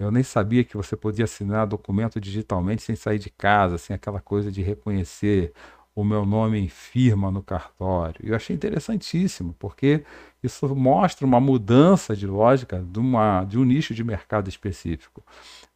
Eu 0.01 0.11
nem 0.11 0.23
sabia 0.23 0.65
que 0.65 0.77
você 0.77 0.97
podia 0.97 1.27
assinar 1.27 1.67
documento 1.67 2.19
digitalmente 2.19 2.83
sem 2.83 2.97
sair 2.97 3.19
de 3.19 3.29
casa, 3.29 3.77
sem 3.77 3.95
aquela 3.95 4.19
coisa 4.19 4.51
de 4.51 4.63
reconhecer 4.63 5.53
o 5.95 6.03
meu 6.03 6.25
nome 6.25 6.59
em 6.59 6.69
firma 6.69 7.31
no 7.31 7.43
cartório. 7.43 8.19
Eu 8.25 8.35
achei 8.35 8.57
interessantíssimo, 8.57 9.55
porque 9.59 10.03
isso 10.43 10.75
mostra 10.75 11.27
uma 11.27 11.39
mudança 11.39 12.17
de 12.17 12.27
lógica 12.27 12.83
de, 12.83 12.99
uma, 12.99 13.45
de 13.45 13.59
um 13.59 13.65
nicho 13.65 13.93
de 13.93 14.03
mercado 14.03 14.49
específico. 14.49 15.23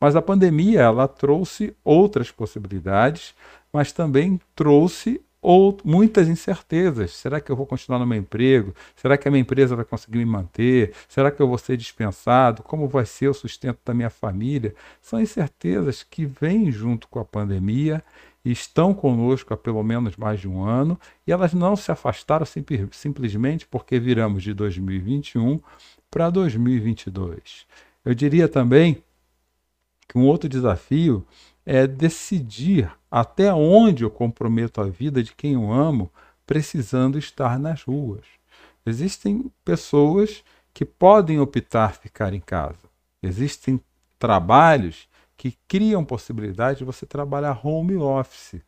Mas 0.01 0.17
a 0.17 0.23
pandemia 0.23 0.81
ela 0.81 1.07
trouxe 1.07 1.77
outras 1.85 2.31
possibilidades, 2.31 3.35
mas 3.71 3.93
também 3.93 4.41
trouxe 4.55 5.21
ou 5.45 5.77
muitas 5.85 6.27
incertezas. 6.27 7.13
Será 7.13 7.39
que 7.39 7.53
eu 7.53 7.57
vou 7.57 7.67
continuar 7.67 7.99
no 7.99 8.07
meu 8.07 8.19
emprego? 8.19 8.75
Será 8.97 9.19
que 9.19 9.29
a 9.29 9.31
minha 9.31 9.43
empresa 9.43 9.77
vai 9.77 9.85
conseguir 9.85 10.17
me 10.17 10.25
manter? 10.25 10.95
Será 11.07 11.31
que 11.31 11.41
eu 11.41 11.47
vou 11.47 11.59
ser 11.59 11.77
dispensado? 11.77 12.63
Como 12.63 12.89
vai 12.89 13.05
ser 13.05 13.29
o 13.29 13.35
sustento 13.35 13.79
da 13.85 13.93
minha 13.93 14.09
família? 14.09 14.75
São 15.03 15.21
incertezas 15.21 16.03
que 16.03 16.25
vêm 16.25 16.73
junto 16.73 17.07
com 17.09 17.19
a 17.19 17.25
pandemia 17.27 18.03
estão 18.43 18.93
conosco 18.93 19.55
há 19.55 19.57
pelo 19.57 19.83
menos 19.83 20.17
mais 20.17 20.41
de 20.41 20.49
um 20.49 20.63
ano 20.63 20.99
e 21.27 21.33
elas 21.33 21.55
não 21.55 21.77
se 21.77 21.91
afastaram 21.91 22.47
simplesmente 22.91 23.67
porque 23.67 23.99
viramos 23.99 24.43
de 24.43 24.53
2021 24.53 25.61
para 26.11 26.29
2022. 26.31 27.67
Eu 28.05 28.15
diria 28.15 28.49
também 28.49 29.03
que 30.07 30.19
um 30.19 30.27
outro 30.27 30.49
desafio 30.49 31.27
é 31.65 31.87
decidir 31.87 32.91
até 33.11 33.53
onde 33.53 34.05
eu 34.05 34.11
comprometo 34.11 34.81
a 34.81 34.85
vida 34.85 35.23
de 35.23 35.35
quem 35.35 35.55
eu 35.55 35.73
amo, 35.73 36.11
precisando 36.47 37.19
estar 37.19 37.59
nas 37.59 37.83
ruas. 37.83 38.25
Existem 38.85 39.51
pessoas 39.65 40.45
que 40.73 40.85
podem 40.85 41.39
optar 41.39 41.95
ficar 41.95 42.35
em 42.35 42.41
casa. 42.41 42.89
Existem 43.23 43.81
trabalhos 44.19 45.09
que 45.37 45.57
criam 45.67 46.05
possibilidade 46.05 46.79
de 46.79 46.85
você 46.85 47.07
trabalhar 47.07 47.61
home 47.65 47.97
office. 47.97 48.61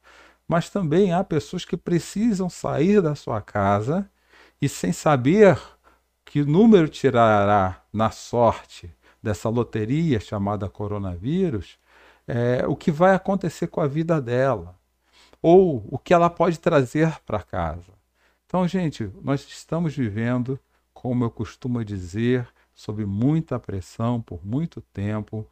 Mas 0.49 0.71
também 0.71 1.13
há 1.13 1.23
pessoas 1.25 1.65
que 1.65 1.77
precisam 1.77 2.49
sair 2.49 3.03
da 3.03 3.15
sua 3.15 3.41
casa 3.41 4.09
e 4.61 4.69
sem 4.69 4.93
saber 4.93 5.61
que 6.25 6.45
número 6.45 6.89
tirará 6.89 7.83
na 7.93 8.11
sorte 8.11 8.91
dessa 9.23 9.49
loteria 9.49 10.21
chamada 10.21 10.69
coronavírus, 10.69 11.79
é, 12.27 12.67
o 12.67 12.77
que 12.77 12.91
vai 12.91 13.15
acontecer 13.15 13.69
com 13.69 13.81
a 13.81 13.87
vida 13.87 14.21
dela, 14.21 14.79
ou 15.43 15.87
o 15.91 15.99
que 15.99 16.15
ela 16.15 16.31
pode 16.31 16.59
trazer 16.59 17.21
para 17.25 17.43
casa. 17.43 17.93
Então, 18.47 18.67
gente, 18.67 19.11
nós 19.23 19.43
estamos 19.49 19.95
vivendo, 19.97 20.59
como 20.95 21.25
eu 21.25 21.31
costumo 21.31 21.85
dizer, 21.85 22.49
sob 22.75 23.05
muita 23.07 23.59
pressão 23.59 24.21
por 24.21 24.45
muito 24.45 24.81
tempo 24.81 25.47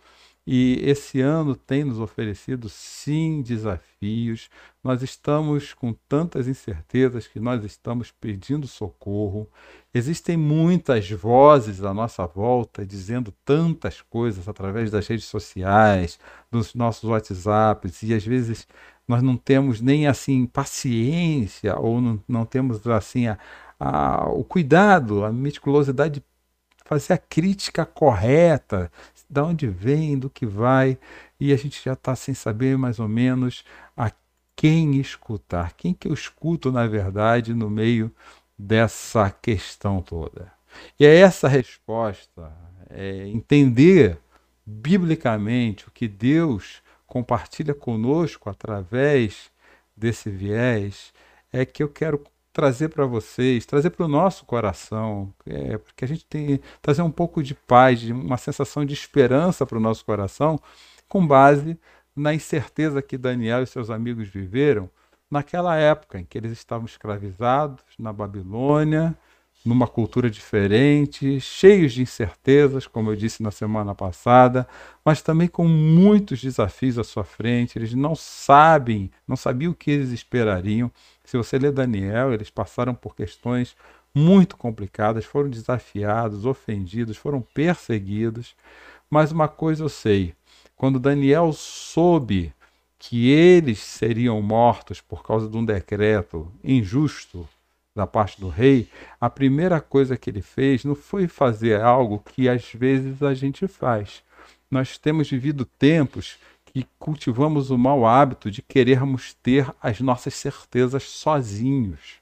E 0.47 0.79
esse 0.83 1.21
ano 1.21 1.57
tem 1.57 1.85
nos 1.85 1.99
oferecido, 1.99 2.69
sim, 2.69 3.41
desafios. 3.43 4.51
Nós 4.83 5.03
estamos 5.03 5.73
com 5.73 5.95
tantas 6.09 6.47
incertezas 6.49 7.27
que 7.27 7.41
nós 7.41 7.65
estamos 7.65 8.11
pedindo 8.13 8.67
socorro. 8.67 9.49
Existem 9.97 10.37
muitas 10.37 11.09
vozes 11.09 11.85
à 11.85 11.95
nossa 11.95 12.27
volta 12.27 12.85
dizendo 12.85 13.33
tantas 13.45 14.03
coisas 14.03 14.49
através 14.49 14.91
das 14.91 15.07
redes 15.07 15.27
sociais, 15.27 16.19
dos 16.51 16.75
nossos 16.75 17.05
WhatsApps, 17.09 18.03
e 18.03 18.13
às 18.13 18.27
vezes 18.27 18.67
nós 19.07 19.23
não 19.23 19.37
temos 19.37 19.81
nem 19.81 20.09
assim 20.09 20.47
paciência 20.47 21.79
ou 21.79 22.01
não, 22.01 22.21
não 22.27 22.45
temos 22.45 22.85
assim 22.89 23.29
a, 23.29 23.39
a, 23.79 24.29
o 24.31 24.43
cuidado, 24.43 25.25
a 25.25 25.33
meticulosidade 25.33 26.15
de 26.21 26.27
fazer 26.85 27.13
a 27.13 27.19
crítica 27.19 27.87
correta, 27.87 28.91
de 29.31 29.41
onde 29.41 29.69
vem, 29.69 30.19
do 30.19 30.29
que 30.29 30.45
vai, 30.45 30.99
e 31.39 31.53
a 31.53 31.57
gente 31.57 31.81
já 31.85 31.93
está 31.93 32.17
sem 32.17 32.35
saber 32.35 32.77
mais 32.77 32.99
ou 32.99 33.07
menos 33.07 33.65
a 33.97 34.11
quem 34.57 34.97
escutar, 35.01 35.73
quem 35.75 35.95
que 35.95 36.09
eu 36.09 36.15
escuto 36.15 36.73
na 36.73 36.87
verdade 36.87 37.55
no 37.55 37.71
meio 37.71 38.11
dessa 38.59 39.31
questão 39.31 40.01
toda. 40.01 40.53
E 40.99 41.05
é 41.05 41.17
essa 41.17 41.49
resposta, 41.49 42.53
é 42.91 43.27
entender 43.29 44.19
biblicamente 44.67 45.89
o 45.89 45.91
que 45.91 46.09
Deus 46.09 46.83
compartilha 47.07 47.75
conosco 47.75 48.49
através 48.49 49.51
desse 49.97 50.31
viés, 50.31 51.13
é 51.53 51.65
que 51.65 51.83
eu 51.83 51.89
quero 51.89 52.25
trazer 52.53 52.89
para 52.89 53.05
vocês, 53.05 53.67
trazer 53.67 53.91
para 53.91 54.07
o 54.07 54.09
nosso 54.09 54.45
coração, 54.45 55.33
é, 55.45 55.77
porque 55.77 56.05
a 56.05 56.09
gente 56.09 56.25
tem 56.25 56.61
trazer 56.81 57.03
um 57.03 57.11
pouco 57.11 57.43
de 57.43 57.55
paz, 57.55 58.03
uma 58.11 58.37
sensação 58.37 58.85
de 58.85 58.95
esperança 58.95 59.67
para 59.67 59.77
o 59.77 59.81
nosso 59.81 60.05
coração, 60.05 60.61
com 61.09 61.27
base 61.27 61.79
na 62.15 62.33
incerteza 62.33 63.03
que 63.03 63.19
Daniel 63.19 63.63
e 63.63 63.67
seus 63.67 63.91
amigos 63.91 64.29
viveram 64.29 64.89
naquela 65.35 65.77
época 65.77 66.21
em 66.21 66.25
que 66.25 66.39
eles 66.39 66.53
estavam 66.53 66.87
escravizados 66.87 67.83
na 67.99 68.13
Babilônia, 68.13 69.17
numa 69.65 69.89
cultura 69.89 70.31
diferente, 70.31 71.41
cheios 71.41 71.93
de 71.93 72.03
incertezas, 72.03 72.87
como 72.87 73.11
eu 73.11 73.17
disse 73.17 73.43
na 73.43 73.51
semana 73.51 73.97
passada, 73.97 74.69
mas 75.05 75.23
também 75.23 75.49
com 75.49 75.67
muitos 75.67 76.41
desafios 76.41 76.99
à 76.99 77.03
sua 77.03 77.25
frente. 77.25 77.77
Eles 77.77 77.95
não 77.95 78.15
sabem, 78.15 79.11
não 79.27 79.35
sabiam 79.35 79.73
o 79.73 79.75
que 79.75 79.91
eles 79.91 80.11
esperariam. 80.11 80.89
Se 81.25 81.37
você 81.37 81.59
ler 81.59 81.73
Daniel, 81.73 82.33
eles 82.33 82.49
passaram 82.49 82.95
por 82.95 83.17
questões 83.17 83.75
muito 84.15 84.57
complicadas, 84.57 85.25
foram 85.25 85.51
desafiados, 85.51 86.47
ofendidos, 86.47 87.17
foram 87.17 87.41
perseguidos. 87.41 88.55
Mas 89.11 89.33
uma 89.33 89.49
coisa 89.49 89.83
eu 89.83 89.89
sei: 89.89 90.33
quando 90.77 91.01
Daniel 91.01 91.53
soube 91.53 92.53
que 93.07 93.31
eles 93.31 93.81
seriam 93.81 94.41
mortos 94.41 94.99
por 94.99 95.23
causa 95.23 95.47
de 95.47 95.55
um 95.59 95.65
decreto 95.65 96.51
injusto 96.65 97.47
da 97.95 98.07
parte 98.07 98.41
do 98.41 98.49
rei, 98.49 98.89
a 99.21 99.29
primeira 99.29 99.79
coisa 99.79 100.17
que 100.17 100.31
ele 100.31 100.41
fez 100.41 100.87
não 100.87 100.95
foi 100.95 101.29
fazer 101.29 101.83
algo 101.83 102.19
que 102.19 102.49
às 102.49 102.73
vezes 102.73 103.23
a 103.23 103.35
gente 103.35 103.69
faz. 103.69 104.23
Nós 104.71 104.97
temos 104.97 105.31
vivido 105.31 105.67
tempos 105.67 106.39
que 106.65 106.87
cultivamos 106.99 107.71
o 107.71 107.77
mau 107.77 108.07
hábito 108.07 108.51
de 108.51 108.63
querermos 108.63 109.35
ter 109.35 109.71
as 109.83 110.01
nossas 110.01 110.33
certezas 110.33 111.03
sozinhos. 111.03 112.15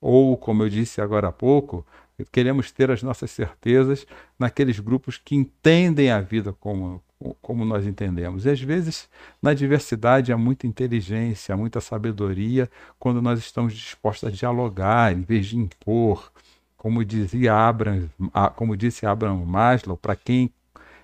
Ou, 0.00 0.36
como 0.36 0.64
eu 0.64 0.68
disse 0.68 1.00
agora 1.00 1.28
há 1.28 1.32
pouco, 1.32 1.86
queremos 2.32 2.72
ter 2.72 2.90
as 2.90 3.04
nossas 3.04 3.30
certezas 3.30 4.04
naqueles 4.36 4.80
grupos 4.80 5.16
que 5.16 5.36
entendem 5.36 6.10
a 6.10 6.20
vida 6.20 6.52
como, 6.52 7.00
como 7.48 7.64
nós 7.64 7.86
entendemos. 7.86 8.44
E 8.44 8.50
às 8.50 8.60
vezes, 8.60 9.08
na 9.40 9.54
diversidade, 9.54 10.30
há 10.30 10.36
muita 10.36 10.66
inteligência, 10.66 11.54
há 11.54 11.56
muita 11.56 11.80
sabedoria 11.80 12.70
quando 12.98 13.22
nós 13.22 13.38
estamos 13.38 13.72
dispostos 13.72 14.28
a 14.28 14.30
dialogar, 14.30 15.14
em 15.14 15.22
vez 15.22 15.46
de 15.46 15.56
impor. 15.56 16.30
Como 16.76 17.02
dizia 17.02 17.54
Abraham, 17.54 18.10
como 18.54 18.76
disse 18.76 19.06
Abraham 19.06 19.46
Maslow, 19.46 19.96
para 19.96 20.14
quem 20.14 20.52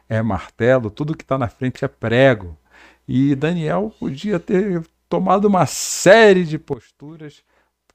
é 0.06 0.20
martelo, 0.20 0.90
tudo 0.90 1.16
que 1.16 1.24
está 1.24 1.38
na 1.38 1.48
frente 1.48 1.82
é 1.82 1.88
prego. 1.88 2.58
E 3.08 3.34
Daniel 3.34 3.90
podia 3.98 4.38
ter 4.38 4.84
tomado 5.08 5.46
uma 5.46 5.64
série 5.64 6.44
de 6.44 6.58
posturas 6.58 7.42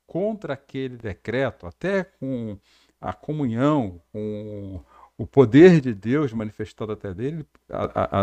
contra 0.07 0.55
aquele 0.55 0.97
decreto, 0.97 1.67
até 1.67 2.03
com 2.03 2.57
a 2.99 3.13
comunhão, 3.13 4.01
com 4.11 4.81
o 5.19 5.27
poder 5.27 5.81
de 5.81 5.93
Deus 5.93 6.31
manifestado 6.31 6.93
até 6.93 7.13
dele, 7.13 7.45
a, 7.69 8.21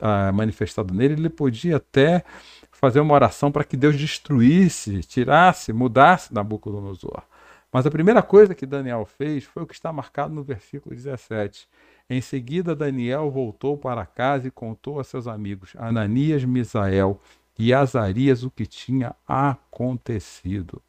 a, 0.00 0.28
a, 0.28 0.32
manifestado 0.32 0.94
nele, 0.94 1.12
ele 1.12 1.28
podia 1.28 1.76
até 1.76 2.24
fazer 2.72 3.00
uma 3.00 3.12
oração 3.12 3.52
para 3.52 3.64
que 3.64 3.76
Deus 3.76 3.94
destruísse, 3.94 5.00
tirasse, 5.02 5.74
mudasse 5.74 6.32
Nabucodonosor. 6.32 7.22
Mas 7.70 7.84
a 7.84 7.90
primeira 7.90 8.22
coisa 8.22 8.54
que 8.54 8.64
Daniel 8.64 9.04
fez 9.04 9.44
foi 9.44 9.62
o 9.62 9.66
que 9.66 9.74
está 9.74 9.92
marcado 9.92 10.32
no 10.32 10.42
versículo 10.42 10.94
17. 10.94 11.68
Em 12.08 12.22
seguida, 12.22 12.74
Daniel 12.74 13.30
voltou 13.30 13.76
para 13.76 14.06
casa 14.06 14.48
e 14.48 14.50
contou 14.50 14.98
a 14.98 15.04
seus 15.04 15.26
amigos, 15.26 15.74
Ananias, 15.76 16.46
Misael 16.46 17.20
e 17.58 17.74
Azarias, 17.74 18.42
o 18.42 18.50
que 18.50 18.64
tinha 18.64 19.14
acontecido. 19.26 20.80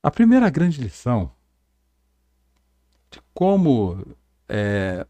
A 0.00 0.10
primeira 0.12 0.48
grande 0.50 0.80
lição 0.80 1.32
como 3.34 4.16
é, 4.48 5.06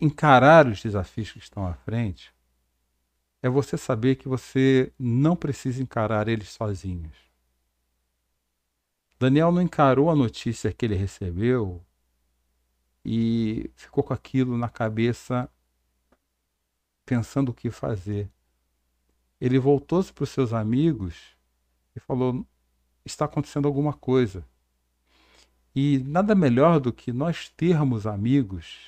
encarar 0.00 0.66
os 0.66 0.82
desafios 0.82 1.32
que 1.32 1.38
estão 1.38 1.66
à 1.66 1.74
frente 1.74 2.34
é 3.42 3.48
você 3.48 3.76
saber 3.76 4.16
que 4.16 4.28
você 4.28 4.92
não 4.98 5.36
precisa 5.36 5.82
encarar 5.82 6.28
eles 6.28 6.48
sozinhos. 6.48 7.16
Daniel 9.18 9.50
não 9.50 9.62
encarou 9.62 10.10
a 10.10 10.14
notícia 10.14 10.72
que 10.72 10.84
ele 10.84 10.94
recebeu 10.94 11.84
e 13.04 13.70
ficou 13.74 14.02
com 14.04 14.12
aquilo 14.12 14.56
na 14.56 14.68
cabeça 14.68 15.50
pensando 17.04 17.50
o 17.50 17.54
que 17.54 17.70
fazer. 17.70 18.30
Ele 19.40 19.58
voltou-se 19.58 20.12
para 20.12 20.24
os 20.24 20.30
seus 20.30 20.52
amigos 20.52 21.36
e 21.96 22.00
falou: 22.00 22.46
está 23.04 23.24
acontecendo 23.24 23.66
alguma 23.66 23.92
coisa. 23.92 24.44
E 25.80 26.02
nada 26.04 26.34
melhor 26.34 26.80
do 26.80 26.92
que 26.92 27.12
nós 27.12 27.50
termos 27.50 28.04
amigos 28.04 28.80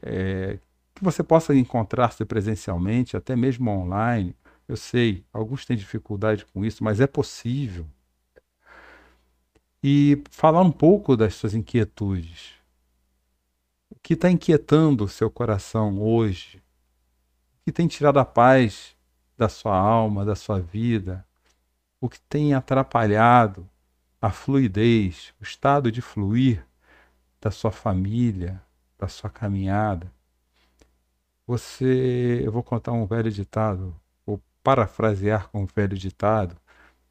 é, 0.00 0.60
que 0.94 1.02
você 1.02 1.24
possa 1.24 1.52
encontrar-se 1.56 2.24
presencialmente, 2.24 3.16
até 3.16 3.34
mesmo 3.34 3.68
online. 3.72 4.32
Eu 4.68 4.76
sei, 4.76 5.24
alguns 5.32 5.66
têm 5.66 5.76
dificuldade 5.76 6.46
com 6.46 6.64
isso, 6.64 6.84
mas 6.84 7.00
é 7.00 7.06
possível. 7.08 7.84
E 9.82 10.22
falar 10.30 10.62
um 10.62 10.70
pouco 10.70 11.16
das 11.16 11.34
suas 11.34 11.52
inquietudes. 11.52 12.52
O 13.90 13.96
que 14.00 14.14
está 14.14 14.30
inquietando 14.30 15.02
o 15.02 15.08
seu 15.08 15.28
coração 15.28 16.00
hoje? 16.00 16.58
O 16.58 17.64
que 17.64 17.72
tem 17.72 17.88
tirado 17.88 18.20
a 18.20 18.24
paz 18.24 18.94
da 19.36 19.48
sua 19.48 19.76
alma, 19.76 20.24
da 20.24 20.36
sua 20.36 20.60
vida? 20.60 21.26
O 22.00 22.08
que 22.08 22.20
tem 22.20 22.54
atrapalhado 22.54 23.68
a 24.20 24.30
fluidez, 24.30 25.34
o 25.40 25.42
estado 25.42 25.90
de 25.92 26.00
fluir 26.00 26.64
da 27.40 27.50
sua 27.50 27.70
família, 27.70 28.62
da 28.98 29.08
sua 29.08 29.30
caminhada. 29.30 30.10
Você, 31.46 32.42
eu 32.44 32.50
vou 32.50 32.62
contar 32.62 32.92
um 32.92 33.06
velho 33.06 33.30
ditado, 33.30 33.94
ou 34.24 34.42
parafrasear 34.62 35.48
com 35.48 35.62
um 35.62 35.66
velho 35.66 35.96
ditado, 35.96 36.56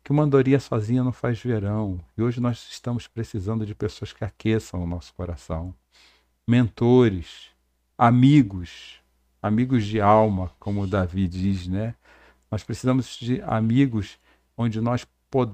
que 0.04 0.12
uma 0.12 0.24
andorinha 0.24 0.60
sozinha 0.60 1.04
não 1.04 1.12
faz 1.12 1.40
verão. 1.42 2.00
E 2.18 2.22
hoje 2.22 2.40
nós 2.40 2.68
estamos 2.70 3.08
precisando 3.08 3.66
de 3.66 3.74
pessoas 3.74 4.14
que 4.14 4.24
aqueçam 4.24 4.84
o 4.84 4.88
nosso 4.88 5.14
coração. 5.14 5.74
Mentores, 6.48 7.50
amigos, 7.98 9.00
amigos 9.42 9.86
de 9.86 10.02
alma, 10.02 10.52
como 10.60 10.86
Davi 10.86 11.28
diz, 11.28 11.68
né? 11.68 11.96
Nós 12.52 12.64
precisamos 12.64 13.18
de 13.18 13.42
amigos 13.42 14.20
onde 14.58 14.80
nós 14.80 15.06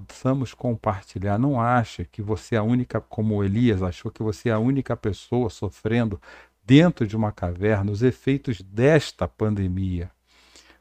possamos 0.07 0.53
compartilhar. 0.53 1.39
Não 1.39 1.59
acha 1.59 2.05
que 2.05 2.21
você 2.21 2.55
é 2.55 2.59
a 2.59 2.63
única, 2.63 3.01
como 3.01 3.43
Elias 3.43 3.81
achou 3.81 4.11
que 4.11 4.21
você 4.21 4.49
é 4.49 4.51
a 4.51 4.59
única 4.59 4.95
pessoa 4.95 5.49
sofrendo 5.49 6.21
dentro 6.63 7.07
de 7.07 7.15
uma 7.15 7.31
caverna 7.31 7.91
os 7.91 8.03
efeitos 8.03 8.61
desta 8.61 9.27
pandemia. 9.27 10.11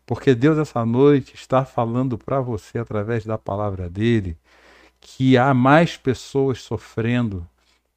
Porque 0.05 0.35
Deus 0.35 0.59
essa 0.59 0.85
noite 0.85 1.35
está 1.35 1.65
falando 1.65 2.19
para 2.19 2.41
você 2.41 2.79
através 2.79 3.25
da 3.25 3.39
palavra 3.39 3.89
dele 3.89 4.37
que 5.01 5.39
há 5.39 5.55
mais 5.55 5.97
pessoas 5.97 6.61
sofrendo 6.61 7.49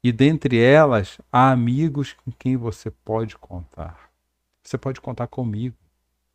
e 0.02 0.10
dentre 0.10 0.58
elas 0.58 1.18
há 1.30 1.50
amigos 1.50 2.12
com 2.12 2.30
quem 2.32 2.56
você 2.56 2.90
pode 2.90 3.36
contar. 3.36 4.10
Você 4.62 4.78
pode 4.78 5.00
contar 5.00 5.26
comigo, 5.26 5.76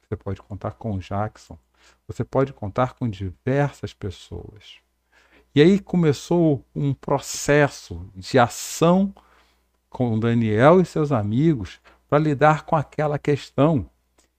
você 0.07 0.15
pode 0.15 0.41
contar 0.41 0.71
com 0.71 0.99
Jackson, 0.99 1.57
você 2.07 2.23
pode 2.23 2.53
contar 2.53 2.93
com 2.93 3.07
diversas 3.07 3.93
pessoas. 3.93 4.77
E 5.53 5.61
aí 5.61 5.79
começou 5.79 6.63
um 6.75 6.93
processo 6.93 8.05
de 8.15 8.37
ação 8.37 9.13
com 9.89 10.19
Daniel 10.19 10.79
e 10.79 10.85
seus 10.85 11.11
amigos 11.11 11.79
para 12.07 12.19
lidar 12.19 12.63
com 12.63 12.75
aquela 12.75 13.17
questão. 13.17 13.89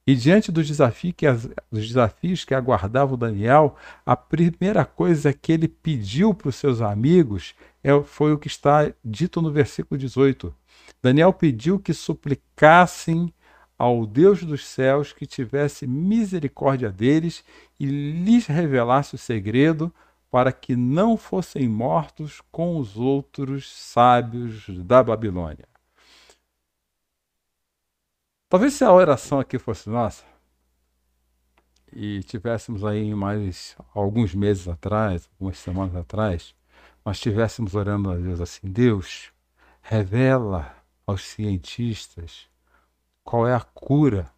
E 0.06 0.14
diante 0.14 0.50
dos 0.50 0.66
desafios, 0.66 1.14
que, 1.16 1.26
dos 1.70 1.86
desafios 1.86 2.44
que 2.44 2.54
aguardavam 2.54 3.18
Daniel, 3.18 3.76
a 4.04 4.16
primeira 4.16 4.84
coisa 4.84 5.32
que 5.32 5.52
ele 5.52 5.68
pediu 5.68 6.32
para 6.34 6.48
os 6.48 6.56
seus 6.56 6.80
amigos 6.80 7.54
é, 7.82 7.90
foi 8.02 8.32
o 8.32 8.38
que 8.38 8.48
está 8.48 8.92
dito 9.04 9.40
no 9.42 9.52
versículo 9.52 9.98
18. 9.98 10.54
Daniel 11.02 11.32
pediu 11.32 11.78
que 11.78 11.92
suplicassem 11.92 13.32
ao 13.80 14.04
Deus 14.04 14.44
dos 14.44 14.66
céus 14.66 15.10
que 15.10 15.24
tivesse 15.24 15.86
misericórdia 15.86 16.92
deles 16.92 17.42
e 17.78 17.86
lhes 17.86 18.46
revelasse 18.46 19.14
o 19.14 19.18
segredo 19.18 19.90
para 20.30 20.52
que 20.52 20.76
não 20.76 21.16
fossem 21.16 21.66
mortos 21.66 22.42
com 22.52 22.76
os 22.76 22.98
outros 22.98 23.72
sábios 23.72 24.66
da 24.84 25.02
Babilônia. 25.02 25.66
Talvez 28.50 28.74
se 28.74 28.84
a 28.84 28.92
oração 28.92 29.40
aqui 29.40 29.58
fosse 29.58 29.88
nossa 29.88 30.26
e 31.90 32.22
tivéssemos 32.24 32.84
aí 32.84 33.14
mais 33.14 33.78
alguns 33.94 34.34
meses 34.34 34.68
atrás, 34.68 35.26
algumas 35.32 35.56
semanas 35.56 35.96
atrás, 35.96 36.54
nós 37.02 37.16
estivéssemos 37.16 37.74
orando 37.74 38.10
a 38.10 38.16
Deus 38.16 38.42
assim: 38.42 38.70
Deus, 38.70 39.32
revela 39.80 40.76
aos 41.06 41.22
cientistas 41.22 42.49
qual 43.24 43.46
é 43.46 43.54
a 43.54 43.60
cura 43.60 44.30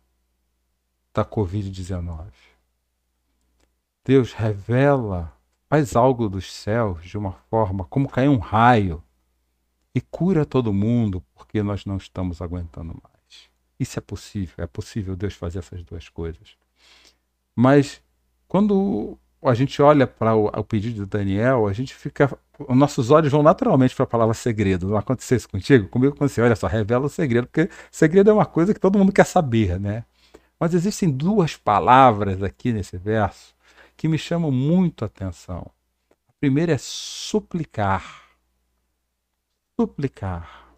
da 1.12 1.24
Covid-19. 1.24 2.26
Deus 4.04 4.32
revela, 4.32 5.36
faz 5.68 5.94
algo 5.94 6.28
dos 6.28 6.52
céus 6.52 7.04
de 7.04 7.16
uma 7.16 7.32
forma 7.32 7.84
como 7.84 8.08
cair 8.08 8.28
um 8.28 8.38
raio 8.38 9.02
e 9.94 10.00
cura 10.00 10.44
todo 10.44 10.72
mundo 10.72 11.22
porque 11.34 11.62
nós 11.62 11.84
não 11.84 11.96
estamos 11.96 12.40
aguentando 12.40 12.94
mais. 13.02 13.50
Isso 13.78 13.98
é 13.98 14.02
possível, 14.02 14.54
é 14.58 14.66
possível 14.66 15.14
Deus 15.14 15.34
fazer 15.34 15.58
essas 15.58 15.82
duas 15.84 16.08
coisas. 16.08 16.56
Mas 17.54 18.02
quando 18.48 19.18
a 19.42 19.54
gente 19.54 19.80
olha 19.82 20.06
para 20.06 20.34
o, 20.34 20.46
o, 20.46 20.64
pedido 20.64 21.04
de 21.04 21.06
Daniel, 21.06 21.66
a 21.66 21.72
gente 21.72 21.94
fica. 21.94 22.38
Os 22.68 22.77
nossos 22.77 23.11
olhos 23.11 23.33
vão 23.33 23.42
naturalmente 23.42 23.94
para 23.94 24.05
a 24.05 24.07
palavra 24.07 24.35
segredo. 24.35 24.88
Não 24.88 24.96
aconteceu 24.96 25.37
isso 25.37 25.48
contigo? 25.48 25.88
Comigo 25.88 26.14
aconteceu. 26.14 26.44
Olha 26.44 26.57
só, 26.57 26.66
revela 26.66 27.07
o 27.07 27.09
segredo, 27.09 27.46
porque 27.46 27.70
segredo 27.90 28.31
é 28.31 28.33
uma 28.33 28.46
coisa 28.46 28.75
que 28.75 28.81
todo 28.81 28.98
mundo 28.98 29.12
quer 29.12 29.27
saber, 29.27 29.79
né? 29.81 30.05
Mas 30.59 30.75
existem 30.75 31.11
duas 31.11 31.57
palavras 31.57 32.42
aqui 32.42 32.72
nesse 32.72 32.96
verso 32.96 33.55
que 33.96 34.09
me 34.09 34.18
chamam 34.18 34.51
muito 34.51 35.05
a 35.05 35.07
atenção. 35.07 35.70
A 36.29 36.33
primeira 36.40 36.72
é 36.72 36.79
suplicar. 36.79 38.22
Suplicar. 39.79 40.75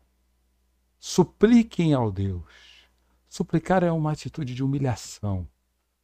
Supliquem 0.98 1.94
ao 1.94 2.10
Deus. 2.10 2.88
Suplicar 3.28 3.82
é 3.82 3.92
uma 3.92 4.12
atitude 4.12 4.54
de 4.54 4.62
humilhação 4.62 5.46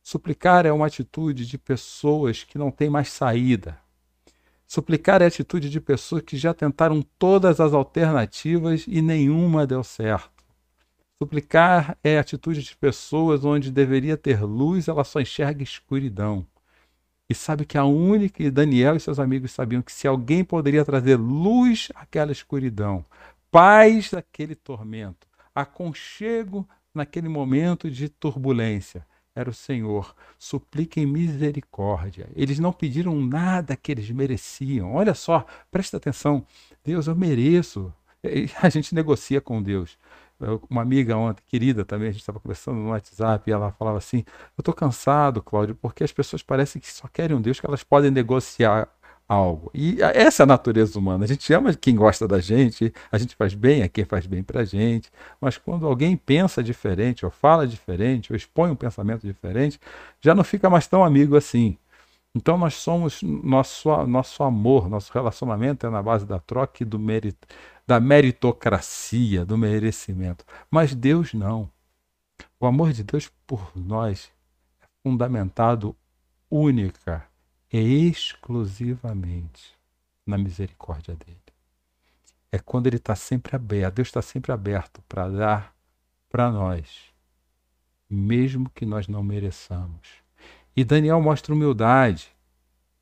Suplicar 0.03 0.67
é 0.67 0.73
uma 0.73 0.87
atitude 0.87 1.47
de 1.47 1.59
pessoas 1.59 2.43
que 2.43 2.59
não 2.59 2.71
têm 2.71 2.91
mais 2.91 3.11
saída. 3.11 3.79
Suplicar 4.73 5.21
é 5.21 5.27
atitude 5.27 5.69
de 5.69 5.81
pessoas 5.81 6.23
que 6.23 6.37
já 6.37 6.55
tentaram 6.55 7.03
todas 7.19 7.59
as 7.59 7.73
alternativas 7.73 8.85
e 8.87 9.03
nenhuma 9.03 9.67
deu 9.67 9.83
certo. 9.83 10.45
Suplicar 11.21 11.99
é 12.05 12.21
atitude 12.21 12.63
de 12.63 12.77
pessoas 12.77 13.45
onde 13.45 13.73
deveria 13.73 14.17
ter 14.17 14.45
luz, 14.45 14.87
ela 14.87 15.03
só 15.03 15.21
enxerga 15.21 15.65
escuridão. 15.65 16.47
E 17.29 17.35
sabe 17.35 17.67
que 17.67 17.77
a 17.77 17.85
única, 17.85 18.45
e 18.45 18.49
Daniel 18.49 18.95
e 18.95 19.01
seus 19.01 19.19
amigos 19.19 19.51
sabiam 19.51 19.83
que 19.83 19.91
se 19.91 20.07
alguém 20.07 20.45
poderia 20.45 20.85
trazer 20.85 21.17
luz 21.17 21.89
àquela 21.93 22.31
escuridão, 22.31 23.05
paz 23.51 24.13
naquele 24.13 24.55
tormento, 24.55 25.27
aconchego 25.53 26.65
naquele 26.95 27.29
momento 27.29 27.91
de 27.91 28.09
turbulência, 28.09 29.05
era 29.41 29.51
o 29.51 29.55
Senhor. 29.55 30.15
Supliquem 30.39 31.07
misericórdia. 31.07 32.29
Eles 32.35 32.59
não 32.59 32.73
pediram 32.73 33.15
nada 33.21 33.77
que 33.77 33.93
eles 33.93 34.11
mereciam. 34.11 34.95
Olha 34.95 35.15
só, 35.15 35.45
presta 35.71 35.97
atenção. 35.97 36.45
Deus, 36.85 37.07
eu 37.07 37.17
mereço. 37.17 37.93
A 38.63 38.69
gente 38.69 38.95
negocia 38.95 39.41
com 39.41 39.63
Deus. 39.63 39.99
Uma 40.71 40.81
amiga 40.81 41.17
ontem, 41.19 41.43
querida 41.47 41.85
também, 41.85 42.09
a 42.09 42.13
gente 42.13 42.23
estava 42.23 42.41
conversando 42.41 42.79
no 42.79 42.89
WhatsApp 42.89 43.51
e 43.51 43.53
ela 43.53 43.73
falava 43.73 43.99
assim: 43.99 44.25
Eu 44.57 44.63
estou 44.63 44.73
cansado, 44.73 45.43
Cláudio, 45.43 45.75
porque 45.75 46.03
as 46.03 46.13
pessoas 46.13 46.43
parecem 46.43 46.81
que 46.81 46.91
só 46.91 47.07
querem 47.09 47.37
um 47.37 47.43
Deus 47.43 47.61
que 47.61 47.67
elas 47.67 47.85
podem 47.85 48.11
negociar 48.11 48.89
algo. 49.31 49.71
E 49.73 50.03
essa 50.03 50.43
é 50.43 50.45
a 50.45 50.47
natureza 50.47 50.99
humana. 50.99 51.25
A 51.25 51.29
gente 51.29 51.53
ama 51.55 51.73
quem 51.73 51.95
gosta 51.95 52.27
da 52.27 52.41
gente, 52.41 52.93
a 53.13 53.17
gente 53.17 53.37
faz 53.37 53.55
bem 53.55 53.85
a 53.85 53.89
quem 53.89 54.05
faz 54.05 54.27
bem 54.27 54.43
para 54.43 54.65
gente, 54.65 55.09
mas 55.41 55.57
quando 55.57 55.87
alguém 55.87 56.17
pensa 56.17 56.61
diferente, 56.65 57.25
ou 57.25 57.31
fala 57.31 57.65
diferente, 57.65 58.33
ou 58.33 58.37
expõe 58.37 58.73
um 58.73 58.75
pensamento 58.75 59.25
diferente, 59.25 59.79
já 60.21 60.35
não 60.35 60.43
fica 60.43 60.69
mais 60.69 60.89
tão 60.89 61.05
amigo 61.05 61.37
assim. 61.37 61.79
Então 62.35 62.59
nós 62.59 62.75
somos, 62.75 63.23
nosso, 63.23 63.89
nosso 64.07 64.43
amor, 64.43 64.89
nosso 64.89 65.13
relacionamento 65.13 65.87
é 65.87 65.91
na 65.91 66.03
base 66.03 66.27
da 66.27 66.41
troca 66.41 66.83
e 66.83 66.87
do 66.87 66.99
mérito, 66.99 67.47
da 67.87 68.01
meritocracia, 68.01 69.45
do 69.45 69.57
merecimento. 69.57 70.45
Mas 70.69 70.93
Deus 70.93 71.35
não. 71.35 71.71
O 72.59 72.67
amor 72.67 72.93
de 72.93 73.05
Deus 73.05 73.31
por 73.47 73.71
nós 73.77 74.31
é 74.83 74.87
fundamentado 75.05 75.95
única 76.51 77.30
é 77.73 77.79
exclusivamente 77.79 79.79
na 80.27 80.37
misericórdia 80.37 81.15
dele. 81.15 81.39
É 82.53 82.59
quando 82.59 82.89
ele 82.89 82.97
está 82.97 83.15
sempre 83.15 83.55
aberto, 83.55 83.97
Deus 83.97 84.09
está 84.09 84.21
sempre 84.21 84.51
aberto 84.51 85.01
para 85.09 85.29
dar 85.29 85.75
para 86.29 86.51
nós, 86.51 87.13
mesmo 88.09 88.69
que 88.71 88.85
nós 88.85 89.07
não 89.07 89.23
mereçamos. 89.23 90.21
E 90.77 90.85
Daniel 90.85 91.21
mostra 91.21 91.55
humildade 91.55 92.33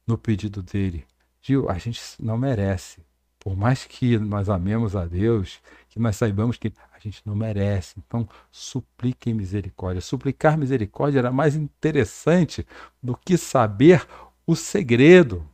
no 0.07 0.19
pedido 0.19 0.63
dele. 0.63 1.07
Gil, 1.41 1.71
a 1.71 1.79
gente 1.79 2.01
não 2.19 2.37
merece. 2.37 3.03
Por 3.39 3.57
mais 3.57 3.85
que 3.85 4.19
nós 4.19 4.49
amemos 4.49 4.97
a 4.97 5.07
Deus, 5.07 5.61
que 5.89 5.99
nós 5.99 6.17
saibamos 6.17 6.57
que 6.57 6.73
a 6.93 6.99
gente 6.99 7.23
não 7.25 7.37
merece. 7.37 7.95
Então, 7.99 8.29
supliquem 8.51 9.33
misericórdia. 9.33 10.01
Suplicar 10.01 10.59
misericórdia 10.59 11.21
era 11.21 11.31
mais 11.31 11.55
interessante 11.55 12.67
do 13.03 13.17
que 13.17 13.39
saber 13.39 14.07
o 14.49 14.57
segredo. 14.57 15.47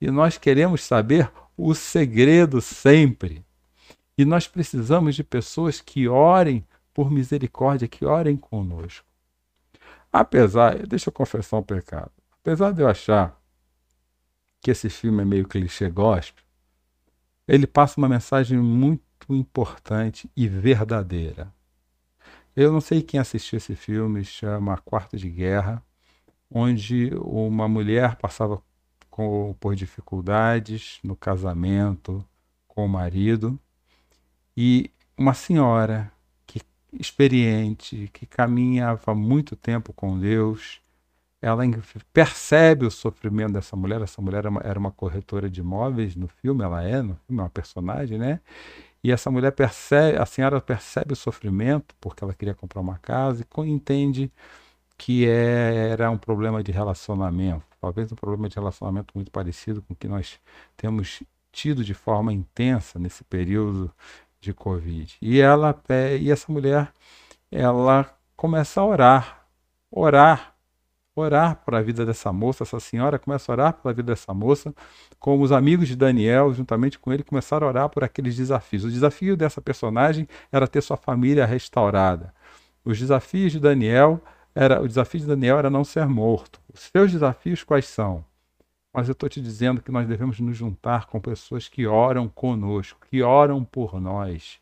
E 0.00 0.08
nós 0.08 0.38
queremos 0.38 0.84
saber 0.84 1.28
o 1.56 1.74
segredo 1.74 2.60
sempre. 2.60 3.44
E 4.16 4.24
nós 4.24 4.46
precisamos 4.46 5.16
de 5.16 5.24
pessoas 5.24 5.80
que 5.80 6.06
orem 6.06 6.64
por 6.94 7.10
misericórdia, 7.10 7.88
que 7.88 8.04
orem 8.04 8.36
conosco. 8.36 9.04
Apesar, 10.12 10.86
deixa 10.86 11.08
eu 11.08 11.12
confessar 11.12 11.56
um 11.56 11.62
pecado. 11.64 12.12
Apesar 12.40 12.70
de 12.70 12.82
eu 12.82 12.88
achar 12.88 13.36
que 14.60 14.70
esse 14.70 14.88
filme 14.88 15.22
é 15.22 15.24
meio 15.24 15.48
clichê 15.48 15.90
gospel, 15.90 16.44
ele 17.48 17.66
passa 17.66 18.00
uma 18.00 18.08
mensagem 18.08 18.58
muito 18.60 19.02
importante 19.28 20.30
e 20.36 20.46
verdadeira. 20.46 21.52
Eu 22.54 22.70
não 22.70 22.80
sei 22.80 23.02
quem 23.02 23.18
assistiu 23.18 23.56
esse 23.56 23.74
filme, 23.74 24.24
chama 24.24 24.78
Quarto 24.78 25.16
de 25.16 25.28
Guerra 25.28 25.82
onde 26.54 27.10
uma 27.16 27.66
mulher 27.66 28.14
passava 28.14 28.62
com, 29.10 29.56
por 29.58 29.74
dificuldades 29.74 31.00
no 31.02 31.16
casamento 31.16 32.24
com 32.68 32.86
o 32.86 32.88
marido 32.88 33.58
e 34.56 34.88
uma 35.18 35.34
senhora 35.34 36.12
que 36.46 36.60
experiente, 36.92 38.08
que 38.12 38.24
caminhava 38.24 39.16
muito 39.16 39.56
tempo 39.56 39.92
com 39.92 40.16
Deus, 40.16 40.80
ela 41.42 41.64
percebe 42.12 42.86
o 42.86 42.90
sofrimento 42.90 43.52
dessa 43.52 43.76
mulher. 43.76 44.00
Essa 44.00 44.22
mulher 44.22 44.44
era 44.62 44.78
uma, 44.78 44.92
corretora 44.92 45.50
de 45.50 45.60
imóveis 45.60 46.14
no 46.14 46.28
filme, 46.28 46.62
ela 46.62 46.82
é, 46.82 47.02
no 47.02 47.16
filme, 47.26 47.40
é 47.40 47.42
uma 47.42 47.50
personagem, 47.50 48.16
né? 48.16 48.40
E 49.02 49.12
essa 49.12 49.30
mulher 49.30 49.50
percebe, 49.52 50.18
a 50.18 50.24
senhora 50.24 50.60
percebe 50.60 51.12
o 51.12 51.16
sofrimento 51.16 51.94
porque 52.00 52.24
ela 52.24 52.32
queria 52.32 52.54
comprar 52.54 52.80
uma 52.80 52.98
casa 52.98 53.44
e 53.44 53.68
entende 53.68 54.32
que 54.96 55.28
é, 55.28 55.88
era 55.90 56.10
um 56.10 56.18
problema 56.18 56.62
de 56.62 56.72
relacionamento, 56.72 57.64
talvez 57.80 58.10
um 58.12 58.16
problema 58.16 58.48
de 58.48 58.56
relacionamento 58.56 59.12
muito 59.14 59.30
parecido 59.30 59.82
com 59.82 59.92
o 59.92 59.96
que 59.96 60.08
nós 60.08 60.40
temos 60.76 61.22
tido 61.52 61.84
de 61.84 61.94
forma 61.94 62.32
intensa 62.32 62.98
nesse 62.98 63.24
período 63.24 63.90
de 64.40 64.52
Covid. 64.52 65.16
E 65.20 65.40
ela 65.40 65.74
e 66.20 66.30
essa 66.30 66.52
mulher, 66.52 66.92
ela 67.50 68.12
começa 68.36 68.80
a 68.80 68.84
orar, 68.84 69.46
orar, 69.90 70.54
orar 71.14 71.56
para 71.64 71.78
a 71.78 71.82
vida 71.82 72.04
dessa 72.04 72.32
moça, 72.32 72.64
essa 72.64 72.80
senhora 72.80 73.18
começa 73.18 73.50
a 73.50 73.54
orar 73.54 73.72
pela 73.74 73.94
vida 73.94 74.12
dessa 74.12 74.34
moça, 74.34 74.74
como 75.18 75.44
os 75.44 75.52
amigos 75.52 75.88
de 75.88 75.96
Daniel, 75.96 76.52
juntamente 76.52 76.98
com 76.98 77.12
ele, 77.12 77.22
começaram 77.22 77.66
a 77.66 77.70
orar 77.70 77.88
por 77.88 78.02
aqueles 78.02 78.36
desafios. 78.36 78.84
O 78.84 78.90
desafio 78.90 79.36
dessa 79.36 79.60
personagem 79.60 80.28
era 80.50 80.66
ter 80.66 80.82
sua 80.82 80.96
família 80.96 81.46
restaurada. 81.46 82.34
Os 82.84 82.98
desafios 82.98 83.52
de 83.52 83.60
Daniel 83.60 84.20
era 84.54 84.80
o 84.80 84.88
desafio 84.88 85.20
de 85.20 85.26
Daniel 85.26 85.58
era 85.58 85.70
não 85.70 85.84
ser 85.84 86.06
morto. 86.06 86.60
Os 86.72 86.80
seus 86.80 87.12
desafios 87.12 87.64
quais 87.64 87.86
são? 87.86 88.24
Mas 88.92 89.08
eu 89.08 89.12
estou 89.12 89.28
te 89.28 89.40
dizendo 89.40 89.82
que 89.82 89.90
nós 89.90 90.06
devemos 90.06 90.38
nos 90.38 90.56
juntar 90.56 91.06
com 91.06 91.20
pessoas 91.20 91.68
que 91.68 91.86
oram 91.86 92.28
conosco, 92.28 93.00
que 93.10 93.22
oram 93.22 93.64
por 93.64 94.00
nós. 94.00 94.60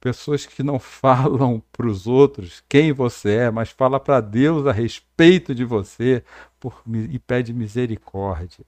pessoas 0.00 0.46
que 0.46 0.62
não 0.62 0.78
falam 0.80 1.62
para 1.72 1.86
os 1.86 2.06
outros 2.06 2.62
quem 2.68 2.92
você 2.92 3.36
é, 3.36 3.50
mas 3.50 3.70
fala 3.70 4.00
para 4.00 4.20
Deus 4.20 4.66
a 4.66 4.72
respeito 4.72 5.54
de 5.54 5.64
você 5.64 6.24
por, 6.58 6.82
e 6.86 7.18
pede 7.18 7.52
misericórdia. 7.52 8.64